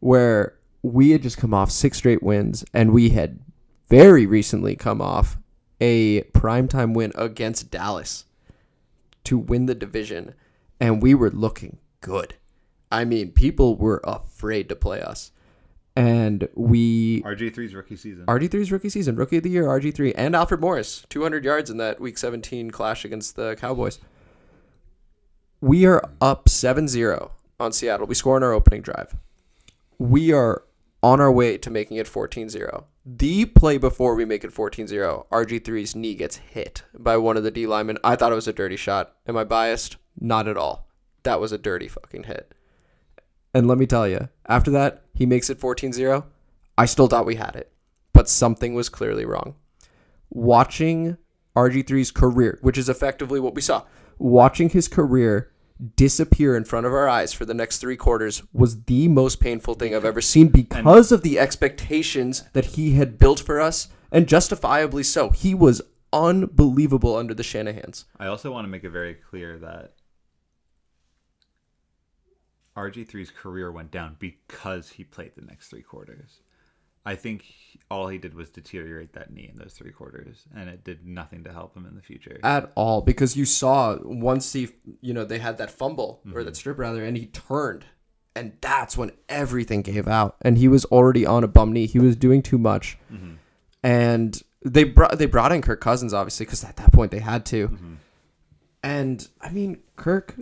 where 0.00 0.58
we 0.82 1.10
had 1.10 1.22
just 1.22 1.38
come 1.38 1.54
off 1.54 1.70
six 1.70 1.98
straight 1.98 2.22
wins 2.22 2.64
and 2.74 2.92
we 2.92 3.10
had 3.10 3.40
very 3.88 4.26
recently 4.26 4.74
come 4.74 5.00
off 5.00 5.38
a 5.80 6.22
primetime 6.32 6.94
win 6.94 7.12
against 7.14 7.70
Dallas 7.70 8.24
to 9.24 9.38
win 9.38 9.66
the 9.66 9.74
division 9.74 10.34
and 10.80 11.02
we 11.02 11.14
were 11.14 11.30
looking 11.30 11.78
good. 12.02 12.34
I 12.90 13.06
mean, 13.06 13.30
people 13.30 13.76
were 13.76 14.02
afraid 14.04 14.68
to 14.68 14.76
play 14.76 15.00
us. 15.00 15.32
And 15.96 16.48
we 16.54 17.22
RG3's 17.22 17.74
rookie 17.74 17.96
season. 17.96 18.26
RG3's 18.26 18.70
rookie 18.70 18.88
season, 18.88 19.16
rookie 19.16 19.38
of 19.38 19.42
the 19.42 19.50
year, 19.50 19.64
RG3, 19.64 20.12
and 20.16 20.34
Alfred 20.34 20.60
Morris, 20.60 21.04
200 21.08 21.44
yards 21.44 21.70
in 21.70 21.76
that 21.78 22.00
week 22.00 22.16
17 22.16 22.70
clash 22.70 23.04
against 23.04 23.36
the 23.36 23.56
Cowboys. 23.56 23.98
We 25.60 25.86
are 25.86 26.02
up 26.20 26.48
7 26.48 26.88
0 26.88 27.32
on 27.60 27.72
Seattle. 27.72 28.06
We 28.06 28.14
score 28.14 28.36
on 28.36 28.42
our 28.42 28.52
opening 28.52 28.82
drive. 28.82 29.14
We 29.98 30.32
are 30.32 30.64
on 31.02 31.20
our 31.20 31.30
way 31.30 31.58
to 31.58 31.70
making 31.70 31.98
it 31.98 32.08
14 32.08 32.48
0. 32.48 32.86
The 33.04 33.46
play 33.46 33.76
before 33.76 34.14
we 34.14 34.24
make 34.24 34.44
it 34.44 34.52
14 34.52 34.86
0, 34.86 35.26
RG3's 35.30 35.94
knee 35.94 36.14
gets 36.14 36.36
hit 36.36 36.84
by 36.94 37.16
one 37.16 37.36
of 37.36 37.44
the 37.44 37.50
D 37.50 37.66
linemen. 37.66 37.98
I 38.02 38.16
thought 38.16 38.32
it 38.32 38.36
was 38.36 38.48
a 38.48 38.52
dirty 38.52 38.76
shot. 38.76 39.14
Am 39.26 39.36
I 39.36 39.44
biased? 39.44 39.96
Not 40.18 40.48
at 40.48 40.56
all. 40.56 40.88
That 41.22 41.40
was 41.40 41.52
a 41.52 41.58
dirty 41.58 41.88
fucking 41.88 42.24
hit. 42.24 42.54
And 43.54 43.68
let 43.68 43.78
me 43.78 43.86
tell 43.86 44.08
you, 44.08 44.28
after 44.46 44.70
that, 44.70 45.02
he 45.14 45.26
makes 45.26 45.50
it 45.50 45.58
14 45.58 45.92
0. 45.92 46.26
I 46.78 46.86
still 46.86 47.06
thought 47.06 47.26
we 47.26 47.36
had 47.36 47.54
it, 47.54 47.70
but 48.12 48.28
something 48.28 48.74
was 48.74 48.88
clearly 48.88 49.24
wrong. 49.24 49.56
Watching 50.30 51.18
RG3's 51.54 52.10
career, 52.10 52.58
which 52.62 52.78
is 52.78 52.88
effectively 52.88 53.38
what 53.38 53.54
we 53.54 53.60
saw, 53.60 53.84
watching 54.18 54.70
his 54.70 54.88
career 54.88 55.50
disappear 55.96 56.56
in 56.56 56.64
front 56.64 56.86
of 56.86 56.92
our 56.92 57.08
eyes 57.08 57.32
for 57.32 57.44
the 57.44 57.54
next 57.54 57.78
three 57.78 57.96
quarters 57.96 58.42
was 58.52 58.84
the 58.84 59.08
most 59.08 59.40
painful 59.40 59.74
thing 59.74 59.94
I've 59.94 60.04
ever 60.04 60.20
seen 60.20 60.48
because 60.48 61.10
of 61.10 61.22
the 61.22 61.38
expectations 61.38 62.44
that 62.52 62.66
he 62.66 62.92
had 62.92 63.18
built 63.18 63.40
for 63.40 63.60
us, 63.60 63.88
and 64.10 64.28
justifiably 64.28 65.02
so. 65.02 65.30
He 65.30 65.54
was 65.54 65.82
unbelievable 66.12 67.16
under 67.16 67.34
the 67.34 67.42
Shanahans. 67.42 68.04
I 68.18 68.26
also 68.26 68.52
want 68.52 68.64
to 68.64 68.68
make 68.68 68.84
it 68.84 68.90
very 68.90 69.14
clear 69.14 69.58
that 69.58 69.94
RG3's 72.76 73.30
career 73.30 73.70
went 73.70 73.90
down 73.90 74.16
because 74.18 74.90
he 74.90 75.04
played 75.04 75.32
the 75.36 75.42
next 75.42 75.68
three 75.68 75.82
quarters. 75.82 76.40
I 77.04 77.16
think 77.16 77.44
all 77.90 78.06
he 78.08 78.16
did 78.18 78.32
was 78.34 78.48
deteriorate 78.48 79.12
that 79.14 79.32
knee 79.32 79.50
in 79.52 79.58
those 79.58 79.72
three 79.74 79.90
quarters, 79.90 80.44
and 80.56 80.70
it 80.70 80.84
did 80.84 81.04
nothing 81.04 81.42
to 81.44 81.52
help 81.52 81.76
him 81.76 81.84
in 81.84 81.96
the 81.96 82.00
future. 82.02 82.38
at 82.44 82.70
all 82.76 83.02
because 83.02 83.36
you 83.36 83.44
saw 83.44 83.98
once 84.04 84.52
he 84.52 84.68
you 85.00 85.12
know 85.12 85.24
they 85.24 85.38
had 85.40 85.58
that 85.58 85.70
fumble 85.70 86.20
or 86.26 86.30
Mm-hmm. 86.30 86.44
that 86.44 86.56
strip 86.56 86.78
rather 86.78 87.04
and 87.04 87.16
he 87.16 87.26
turned 87.26 87.86
and 88.36 88.52
that's 88.60 88.96
when 88.96 89.10
everything 89.28 89.82
gave 89.82 90.06
out 90.08 90.36
and 90.42 90.56
he 90.58 90.68
was 90.68 90.84
already 90.86 91.26
on 91.26 91.42
a 91.44 91.48
bum 91.48 91.72
knee 91.72 91.86
he 91.86 91.98
was 91.98 92.14
doing 92.16 92.40
too 92.40 92.56
much 92.58 92.96
Mm-hmm. 93.12 93.32
and 93.82 94.42
they 94.64 94.84
brought 94.84 95.18
they 95.18 95.26
brought 95.26 95.50
in 95.50 95.60
Kirk 95.60 95.80
Cousins 95.80 96.14
obviously 96.14 96.46
because 96.46 96.62
at 96.62 96.76
that 96.76 96.92
point 96.92 97.10
they 97.10 97.18
had 97.18 97.44
to 97.46 97.66
Mm-hmm. 97.68 97.94
and 98.84 99.28
I 99.40 99.50
mean 99.50 99.80
Kirk 99.96 100.36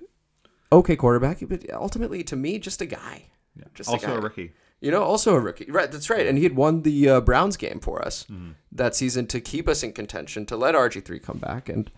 okay 0.72 0.96
quarterback 0.96 1.38
but 1.48 1.68
ultimately 1.72 2.22
to 2.24 2.36
me 2.36 2.58
just 2.58 2.80
a 2.82 2.86
guy 2.86 3.24
Yeah. 3.56 3.64
just 3.74 3.88
a 3.88 3.92
also 3.92 4.06
guy. 4.06 4.12
a 4.14 4.20
rookie. 4.20 4.52
You 4.82 4.90
know, 4.90 5.02
also 5.02 5.34
a 5.34 5.40
rookie. 5.40 5.66
Right, 5.70 5.92
that's 5.92 6.08
right. 6.08 6.26
And 6.26 6.38
he 6.38 6.44
had 6.44 6.56
won 6.56 6.82
the 6.82 7.06
uh, 7.06 7.20
Browns 7.20 7.58
game 7.58 7.80
for 7.80 8.02
us 8.02 8.24
Mm-hmm. 8.30 8.52
that 8.72 8.94
season 8.96 9.26
to 9.26 9.38
keep 9.38 9.68
us 9.68 9.82
in 9.82 9.92
contention, 9.92 10.46
to 10.46 10.56
let 10.56 10.74
RG3 10.74 11.22
come 11.22 11.36
back. 11.38 11.68
And 11.68 11.90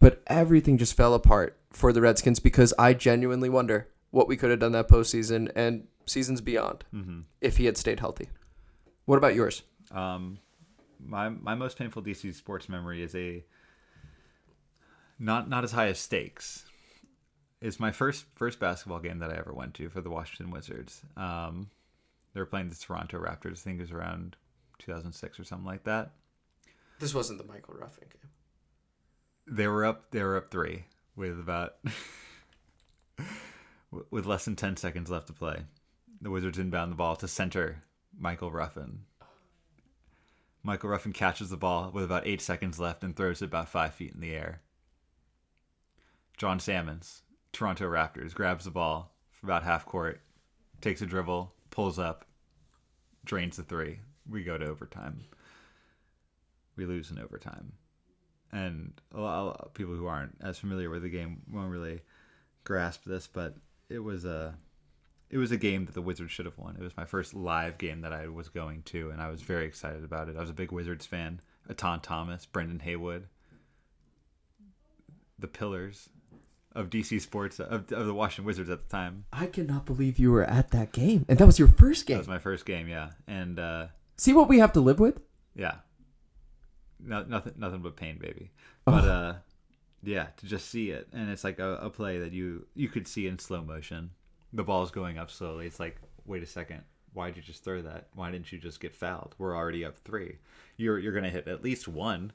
but 0.00 0.20
everything 0.26 0.76
just 0.76 0.94
fell 0.96 1.14
apart 1.14 1.56
for 1.70 1.92
the 1.92 2.00
Redskins 2.00 2.40
because 2.40 2.74
I 2.76 2.92
genuinely 2.92 3.48
wonder 3.48 3.86
what 4.10 4.26
we 4.26 4.36
could 4.36 4.50
have 4.50 4.58
done 4.58 4.72
that 4.72 4.88
postseason 4.88 5.48
and 5.54 5.86
seasons 6.06 6.40
beyond 6.40 6.84
Mm-hmm. 6.92 7.20
if 7.40 7.58
he 7.58 7.66
had 7.66 7.76
stayed 7.76 8.00
healthy. 8.00 8.28
What 9.04 9.16
about 9.18 9.36
yours? 9.36 9.62
Um, 9.92 10.38
my 10.98 11.28
my 11.28 11.54
most 11.54 11.78
painful 11.78 12.02
DC 12.02 12.34
sports 12.34 12.68
memory 12.68 13.00
is 13.02 13.14
a 13.14 13.44
not 15.18 15.48
not 15.48 15.62
as 15.64 15.72
high 15.72 15.86
as 15.88 15.98
stakes. 15.98 16.66
It's 17.64 17.80
my 17.80 17.92
first 17.92 18.26
first 18.34 18.60
basketball 18.60 18.98
game 18.98 19.20
that 19.20 19.30
I 19.30 19.38
ever 19.38 19.54
went 19.54 19.72
to 19.76 19.88
for 19.88 20.02
the 20.02 20.10
Washington 20.10 20.50
Wizards. 20.50 21.00
Um, 21.16 21.70
they 22.34 22.40
were 22.40 22.46
playing 22.46 22.68
the 22.68 22.76
Toronto 22.76 23.18
Raptors. 23.18 23.52
I 23.52 23.62
think 23.62 23.78
it 23.78 23.84
was 23.84 23.90
around 23.90 24.36
2006 24.80 25.40
or 25.40 25.44
something 25.44 25.64
like 25.64 25.84
that. 25.84 26.10
This 26.98 27.14
wasn't 27.14 27.38
the 27.38 27.46
Michael 27.46 27.72
Ruffin 27.72 28.04
game. 28.12 28.30
They 29.46 29.66
were 29.66 29.86
up. 29.86 30.10
They 30.10 30.22
were 30.22 30.36
up 30.36 30.50
three 30.50 30.84
with 31.16 31.40
about 31.40 31.76
with 34.10 34.26
less 34.26 34.44
than 34.44 34.56
10 34.56 34.76
seconds 34.76 35.10
left 35.10 35.28
to 35.28 35.32
play. 35.32 35.62
The 36.20 36.30
Wizards 36.30 36.58
inbound 36.58 36.92
the 36.92 36.96
ball 36.96 37.16
to 37.16 37.26
center 37.26 37.82
Michael 38.14 38.52
Ruffin. 38.52 39.06
Michael 40.62 40.90
Ruffin 40.90 41.14
catches 41.14 41.48
the 41.48 41.56
ball 41.56 41.90
with 41.94 42.04
about 42.04 42.26
eight 42.26 42.42
seconds 42.42 42.78
left 42.78 43.02
and 43.02 43.16
throws 43.16 43.40
it 43.40 43.46
about 43.46 43.70
five 43.70 43.94
feet 43.94 44.12
in 44.12 44.20
the 44.20 44.34
air. 44.34 44.60
John 46.36 46.60
Salmons, 46.60 47.22
Toronto 47.54 47.88
Raptors, 47.88 48.34
grabs 48.34 48.64
the 48.64 48.70
ball 48.70 49.14
for 49.30 49.46
about 49.46 49.62
half 49.62 49.86
court, 49.86 50.20
takes 50.80 51.00
a 51.00 51.06
dribble, 51.06 51.54
pulls 51.70 51.98
up, 51.98 52.26
drains 53.24 53.56
the 53.56 53.62
three. 53.62 54.00
We 54.28 54.42
go 54.42 54.58
to 54.58 54.66
overtime. 54.66 55.24
We 56.76 56.84
lose 56.84 57.10
in 57.10 57.18
overtime. 57.18 57.72
And 58.52 58.92
a 59.14 59.20
lot, 59.20 59.56
of 59.60 59.74
people 59.74 59.94
who 59.94 60.06
aren't 60.06 60.36
as 60.42 60.58
familiar 60.58 60.90
with 60.90 61.02
the 61.02 61.08
game 61.08 61.42
won't 61.50 61.70
really 61.70 62.02
grasp 62.64 63.04
this, 63.04 63.26
but 63.26 63.56
it 63.88 64.00
was 64.00 64.24
a 64.24 64.56
it 65.30 65.38
was 65.38 65.50
a 65.50 65.56
game 65.56 65.86
that 65.86 65.94
the 65.94 66.02
Wizards 66.02 66.30
should 66.30 66.46
have 66.46 66.58
won. 66.58 66.76
It 66.76 66.82
was 66.82 66.96
my 66.96 67.04
first 67.04 67.34
live 67.34 67.78
game 67.78 68.02
that 68.02 68.12
I 68.12 68.28
was 68.28 68.48
going 68.48 68.82
to, 68.84 69.10
and 69.10 69.20
I 69.20 69.28
was 69.30 69.42
very 69.42 69.64
excited 69.64 70.04
about 70.04 70.28
it. 70.28 70.36
I 70.36 70.40
was 70.40 70.50
a 70.50 70.54
big 70.54 70.70
Wizards 70.70 71.06
fan. 71.06 71.40
Etan 71.68 72.02
Thomas, 72.02 72.46
Brendan 72.46 72.80
Haywood, 72.80 73.26
the 75.38 75.48
pillars 75.48 76.08
of 76.74 76.90
DC 76.90 77.20
sports 77.20 77.60
of, 77.60 77.92
of 77.92 78.06
the 78.06 78.14
Washington 78.14 78.44
Wizards 78.46 78.70
at 78.70 78.82
the 78.82 78.88
time. 78.88 79.24
I 79.32 79.46
cannot 79.46 79.86
believe 79.86 80.18
you 80.18 80.32
were 80.32 80.44
at 80.44 80.70
that 80.72 80.92
game. 80.92 81.24
And 81.28 81.38
that 81.38 81.46
was 81.46 81.58
your 81.58 81.68
first 81.68 82.06
game. 82.06 82.16
That 82.16 82.22
was 82.22 82.28
my 82.28 82.38
first 82.38 82.66
game, 82.66 82.88
yeah, 82.88 83.10
and 83.26 83.58
uh, 83.58 83.86
See 84.16 84.32
what 84.32 84.48
we 84.48 84.58
have 84.58 84.72
to 84.74 84.80
live 84.80 84.98
with? 85.00 85.20
yeah, 85.54 85.76
no, 87.04 87.22
nothing, 87.24 87.54
nothing 87.56 87.80
but 87.80 87.96
pain, 87.96 88.18
baby. 88.18 88.50
But 88.84 89.04
uh, 89.04 89.34
yeah, 90.02 90.26
to 90.36 90.46
just 90.46 90.68
see 90.68 90.90
it, 90.90 91.08
and 91.12 91.30
it's 91.30 91.44
like 91.44 91.58
a, 91.58 91.76
a 91.76 91.90
play 91.90 92.18
that 92.18 92.32
you 92.32 92.66
you 92.74 92.88
could 92.88 93.06
see 93.06 93.26
in 93.26 93.38
slow 93.38 93.62
motion. 93.62 94.10
The 94.52 94.62
ball's 94.64 94.90
going 94.90 95.18
up 95.18 95.30
slowly. 95.30 95.66
It's 95.66 95.80
like, 95.80 95.96
wait 96.26 96.42
a 96.42 96.46
second, 96.46 96.82
why'd 97.12 97.36
you 97.36 97.42
just 97.42 97.64
throw 97.64 97.82
that? 97.82 98.08
Why 98.14 98.30
didn't 98.30 98.52
you 98.52 98.58
just 98.58 98.80
get 98.80 98.94
fouled? 98.94 99.34
We're 99.38 99.56
already 99.56 99.84
up 99.84 99.98
three. 99.98 100.38
You're 100.76 100.98
you're 100.98 101.12
gonna 101.12 101.30
hit 101.30 101.48
at 101.48 101.62
least 101.64 101.88
one, 101.88 102.32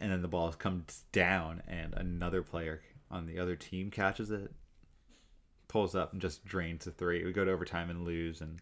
and 0.00 0.10
then 0.12 0.22
the 0.22 0.28
ball 0.28 0.52
comes 0.52 1.02
down, 1.12 1.62
and 1.68 1.94
another 1.94 2.42
player 2.42 2.80
on 3.10 3.26
the 3.26 3.38
other 3.38 3.56
team 3.56 3.90
catches 3.90 4.30
it, 4.30 4.52
pulls 5.68 5.94
up, 5.94 6.12
and 6.12 6.20
just 6.20 6.44
drains 6.44 6.84
the 6.84 6.90
three. 6.90 7.24
We 7.24 7.32
go 7.32 7.44
to 7.44 7.50
overtime 7.50 7.90
and 7.90 8.04
lose, 8.04 8.40
and 8.40 8.60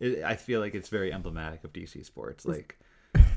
it, 0.00 0.22
I 0.24 0.36
feel 0.36 0.60
like 0.60 0.74
it's 0.74 0.88
very 0.88 1.12
emblematic 1.12 1.64
of 1.64 1.72
DC 1.72 2.04
sports. 2.04 2.44
Like, 2.46 2.78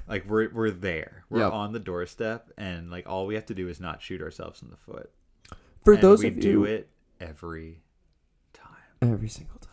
like 0.07 0.25
we're 0.27 0.49
we're 0.49 0.71
there, 0.71 1.23
we're 1.29 1.39
Yep. 1.41 1.53
on 1.53 1.71
the 1.73 1.79
doorstep, 1.79 2.51
and 2.57 2.89
like 2.91 3.07
all 3.07 3.25
we 3.25 3.35
have 3.35 3.45
to 3.47 3.53
do 3.55 3.67
is 3.67 3.79
not 3.79 4.01
shoot 4.01 4.21
ourselves 4.21 4.61
in 4.61 4.69
the 4.69 4.77
foot. 4.77 5.11
For 5.83 5.93
And 5.93 6.03
those 6.03 6.19
we 6.19 6.27
of 6.27 6.35
you 6.35 6.41
do 6.41 6.63
it 6.65 6.89
every 7.21 7.81
time. 8.53 8.75
Every 9.01 9.29
single 9.29 9.59
time. 9.59 9.69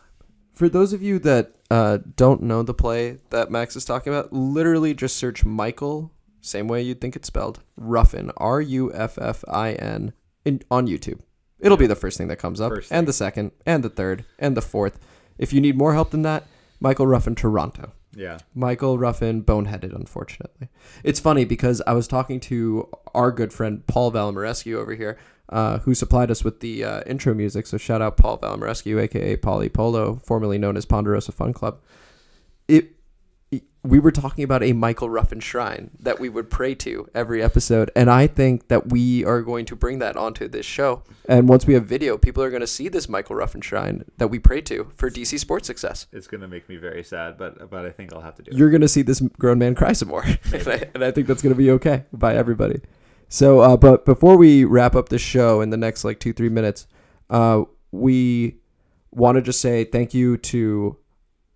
For 0.53 0.69
those 0.69 0.91
of 0.93 1.03
you 1.03 1.19
that 1.19 1.53
uh, 1.69 1.99
don't 2.15 2.41
know 2.41 2.63
the 2.63 2.73
play 2.73 3.17
that 3.29 3.51
Max 3.51 3.75
is 3.75 3.85
talking 3.85 4.11
about, 4.11 4.33
literally 4.33 4.93
just 4.95 5.15
search 5.17 5.45
Michael, 5.45 6.11
same 6.41 6.67
way 6.67 6.81
you'd 6.81 6.99
think 7.01 7.15
it's 7.15 7.27
spelled, 7.27 7.59
Ruffin, 7.75 8.31
R 8.37 8.59
U 8.61 8.91
F 8.93 9.19
F 9.19 9.43
I 9.47 9.73
N, 9.73 10.13
in 10.47 10.61
on 10.71 10.87
YouTube. 10.87 11.19
It'll 11.59 11.77
be 11.77 11.87
the 11.87 11.95
first 11.95 12.17
thing 12.17 12.27
that 12.29 12.37
comes 12.37 12.61
up, 12.61 12.71
First 12.71 12.91
and 12.91 12.99
thing. 12.99 13.05
the 13.07 13.13
second, 13.13 13.51
and 13.65 13.83
the 13.83 13.89
third, 13.89 14.25
and 14.39 14.55
the 14.55 14.61
fourth. 14.61 14.99
If 15.37 15.51
you 15.53 15.59
need 15.61 15.77
more 15.77 15.93
help 15.93 16.11
than 16.11 16.21
that, 16.21 16.45
Michael 16.79 17.07
Ruffin, 17.07 17.35
Toronto. 17.35 17.93
Yeah. 18.15 18.37
Michael 18.55 18.97
Ruffin 18.97 19.43
boneheaded, 19.43 19.93
unfortunately. 19.95 20.69
It's 21.03 21.19
funny 21.19 21.45
because 21.45 21.81
I 21.85 21.93
was 21.93 22.07
talking 22.07 22.39
to 22.41 22.87
our 23.13 23.31
good 23.31 23.51
friend 23.53 23.85
Paul 23.87 24.11
Valamarescu 24.11 24.75
over 24.75 24.93
here, 24.95 25.17
uh, 25.49 25.79
who 25.79 25.93
supplied 25.95 26.29
us 26.31 26.43
with 26.43 26.59
the 26.61 26.83
uh, 26.83 27.01
intro 27.05 27.33
music. 27.33 27.67
So 27.67 27.77
shout 27.77 28.01
out 28.01 28.17
Paul 28.17 28.37
Valamarescu, 28.39 28.99
aka 29.01 29.37
Paulie 29.37 29.71
Polo, 29.73 30.15
formerly 30.23 30.57
known 30.57 30.77
as 30.77 30.85
Ponderosa 30.85 31.31
Fun 31.31 31.53
Club. 31.53 31.79
It- 32.67 32.93
we 33.87 33.99
were 33.99 34.11
talking 34.11 34.43
about 34.43 34.63
a 34.63 34.73
Michael 34.73 35.09
Ruffin 35.09 35.39
shrine 35.39 35.91
that 35.99 36.19
we 36.19 36.29
would 36.29 36.49
pray 36.49 36.75
to 36.75 37.07
every 37.15 37.41
episode, 37.41 37.89
and 37.95 38.09
I 38.09 38.27
think 38.27 38.67
that 38.67 38.89
we 38.89 39.23
are 39.23 39.41
going 39.41 39.65
to 39.65 39.75
bring 39.75 39.99
that 39.99 40.17
onto 40.17 40.47
this 40.47 40.65
show. 40.65 41.03
And 41.27 41.47
once 41.47 41.65
we 41.65 41.73
have 41.73 41.85
video, 41.85 42.17
people 42.17 42.43
are 42.43 42.49
going 42.49 42.61
to 42.61 42.67
see 42.67 42.89
this 42.89 43.07
Michael 43.07 43.35
Ruffin 43.35 43.61
shrine 43.61 44.05
that 44.17 44.27
we 44.27 44.39
pray 44.39 44.61
to 44.61 44.91
for 44.95 45.09
DC 45.09 45.39
sports 45.39 45.67
success 45.67 46.07
It's 46.11 46.27
gonna 46.27 46.47
make 46.47 46.67
me 46.69 46.77
very 46.77 47.03
sad, 47.03 47.37
but 47.37 47.69
but 47.69 47.85
I 47.85 47.91
think 47.91 48.13
I'll 48.13 48.21
have 48.21 48.35
to 48.35 48.43
do 48.43 48.51
it. 48.51 48.57
you're 48.57 48.69
going 48.69 48.81
to 48.81 48.87
see 48.87 49.01
this 49.01 49.21
grown 49.39 49.59
man 49.59 49.75
cry 49.75 49.93
some 49.93 50.09
more. 50.09 50.23
and, 50.53 50.67
I, 50.67 50.89
and 50.93 51.03
I 51.03 51.11
think 51.11 51.27
that's 51.27 51.41
going 51.41 51.53
to 51.53 51.57
be 51.57 51.71
okay 51.71 52.05
by 52.11 52.35
everybody. 52.35 52.81
So, 53.29 53.59
uh, 53.59 53.77
but 53.77 54.05
before 54.05 54.37
we 54.37 54.63
wrap 54.63 54.95
up 54.95 55.09
the 55.09 55.17
show 55.17 55.61
in 55.61 55.69
the 55.69 55.77
next 55.77 56.03
like 56.03 56.19
two, 56.19 56.33
three 56.33 56.49
minutes, 56.49 56.87
uh, 57.29 57.63
we 57.91 58.59
want 59.11 59.35
to 59.35 59.41
just 59.41 59.59
say 59.59 59.83
thank 59.83 60.13
you 60.13 60.37
to, 60.37 60.97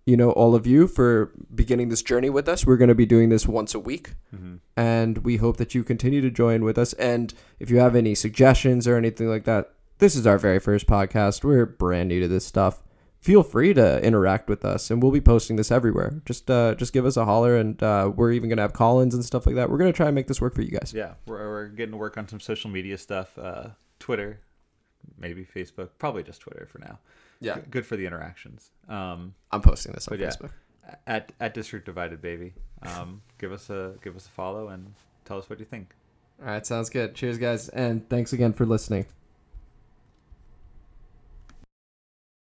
you 0.04 0.16
know, 0.16 0.30
all 0.32 0.54
of 0.54 0.66
you 0.66 0.88
for 0.88 1.32
beginning 1.54 1.88
this 1.88 2.02
journey 2.02 2.28
with 2.30 2.48
us. 2.48 2.66
We're 2.66 2.76
going 2.76 2.88
to 2.88 2.94
be 2.94 3.06
doing 3.06 3.28
this 3.28 3.46
once 3.46 3.74
a 3.74 3.78
week. 3.78 4.14
hmm 4.34 4.56
And 4.76 5.18
we 5.18 5.36
hope 5.36 5.58
that 5.58 5.74
you 5.74 5.84
continue 5.84 6.20
to 6.20 6.30
join 6.30 6.64
with 6.64 6.76
us. 6.78 6.92
And 6.94 7.32
if 7.60 7.70
you 7.70 7.78
have 7.78 7.94
any 7.94 8.14
suggestions 8.14 8.88
or 8.88 8.96
anything 8.96 9.28
like 9.28 9.44
that, 9.44 9.72
this 9.98 10.16
is 10.16 10.26
our 10.26 10.38
very 10.38 10.58
first 10.58 10.86
podcast. 10.86 11.44
We're 11.44 11.66
brand 11.66 12.08
new 12.08 12.20
to 12.20 12.28
this 12.28 12.44
stuff. 12.44 12.82
Feel 13.20 13.44
free 13.44 13.72
to 13.74 14.02
interact 14.04 14.48
with 14.48 14.64
us, 14.64 14.90
and 14.90 15.00
we'll 15.00 15.12
be 15.12 15.20
posting 15.20 15.54
this 15.54 15.70
everywhere. 15.70 16.20
Just, 16.26 16.50
uh, 16.50 16.74
just 16.74 16.92
give 16.92 17.06
us 17.06 17.16
a 17.16 17.24
holler, 17.24 17.56
and 17.56 17.80
uh, 17.80 18.10
we're 18.12 18.32
even 18.32 18.48
gonna 18.48 18.62
have 18.62 18.72
call-ins 18.72 19.14
and 19.14 19.24
stuff 19.24 19.46
like 19.46 19.54
that. 19.54 19.70
We're 19.70 19.78
gonna 19.78 19.92
try 19.92 20.06
and 20.06 20.14
make 20.16 20.26
this 20.26 20.40
work 20.40 20.56
for 20.56 20.62
you 20.62 20.72
guys. 20.72 20.92
Yeah, 20.92 21.12
we're 21.26 21.48
we're 21.48 21.68
getting 21.68 21.92
to 21.92 21.98
work 21.98 22.18
on 22.18 22.26
some 22.26 22.40
social 22.40 22.68
media 22.68 22.98
stuff. 22.98 23.38
Uh, 23.38 23.68
Twitter, 24.00 24.40
maybe 25.16 25.44
Facebook, 25.44 25.90
probably 25.98 26.24
just 26.24 26.40
Twitter 26.40 26.66
for 26.66 26.80
now. 26.80 26.98
Yeah, 27.42 27.56
G- 27.56 27.62
good 27.70 27.86
for 27.86 27.96
the 27.96 28.06
interactions. 28.06 28.70
Um, 28.88 29.34
I'm 29.50 29.60
posting 29.62 29.92
this 29.92 30.08
on 30.08 30.18
yeah. 30.18 30.28
Facebook. 30.28 30.50
at 31.06 31.32
at 31.40 31.54
District 31.54 31.84
Divided, 31.84 32.20
baby. 32.22 32.54
Um, 32.82 33.22
give 33.38 33.52
us 33.52 33.70
a 33.70 33.94
give 34.02 34.16
us 34.16 34.26
a 34.26 34.30
follow 34.30 34.68
and 34.68 34.94
tell 35.24 35.38
us 35.38 35.48
what 35.50 35.58
you 35.58 35.64
think. 35.64 35.94
All 36.40 36.46
right, 36.48 36.66
sounds 36.66 36.90
good. 36.90 37.14
Cheers, 37.14 37.38
guys, 37.38 37.68
and 37.68 38.08
thanks 38.08 38.32
again 38.32 38.52
for 38.52 38.66
listening. 38.66 39.06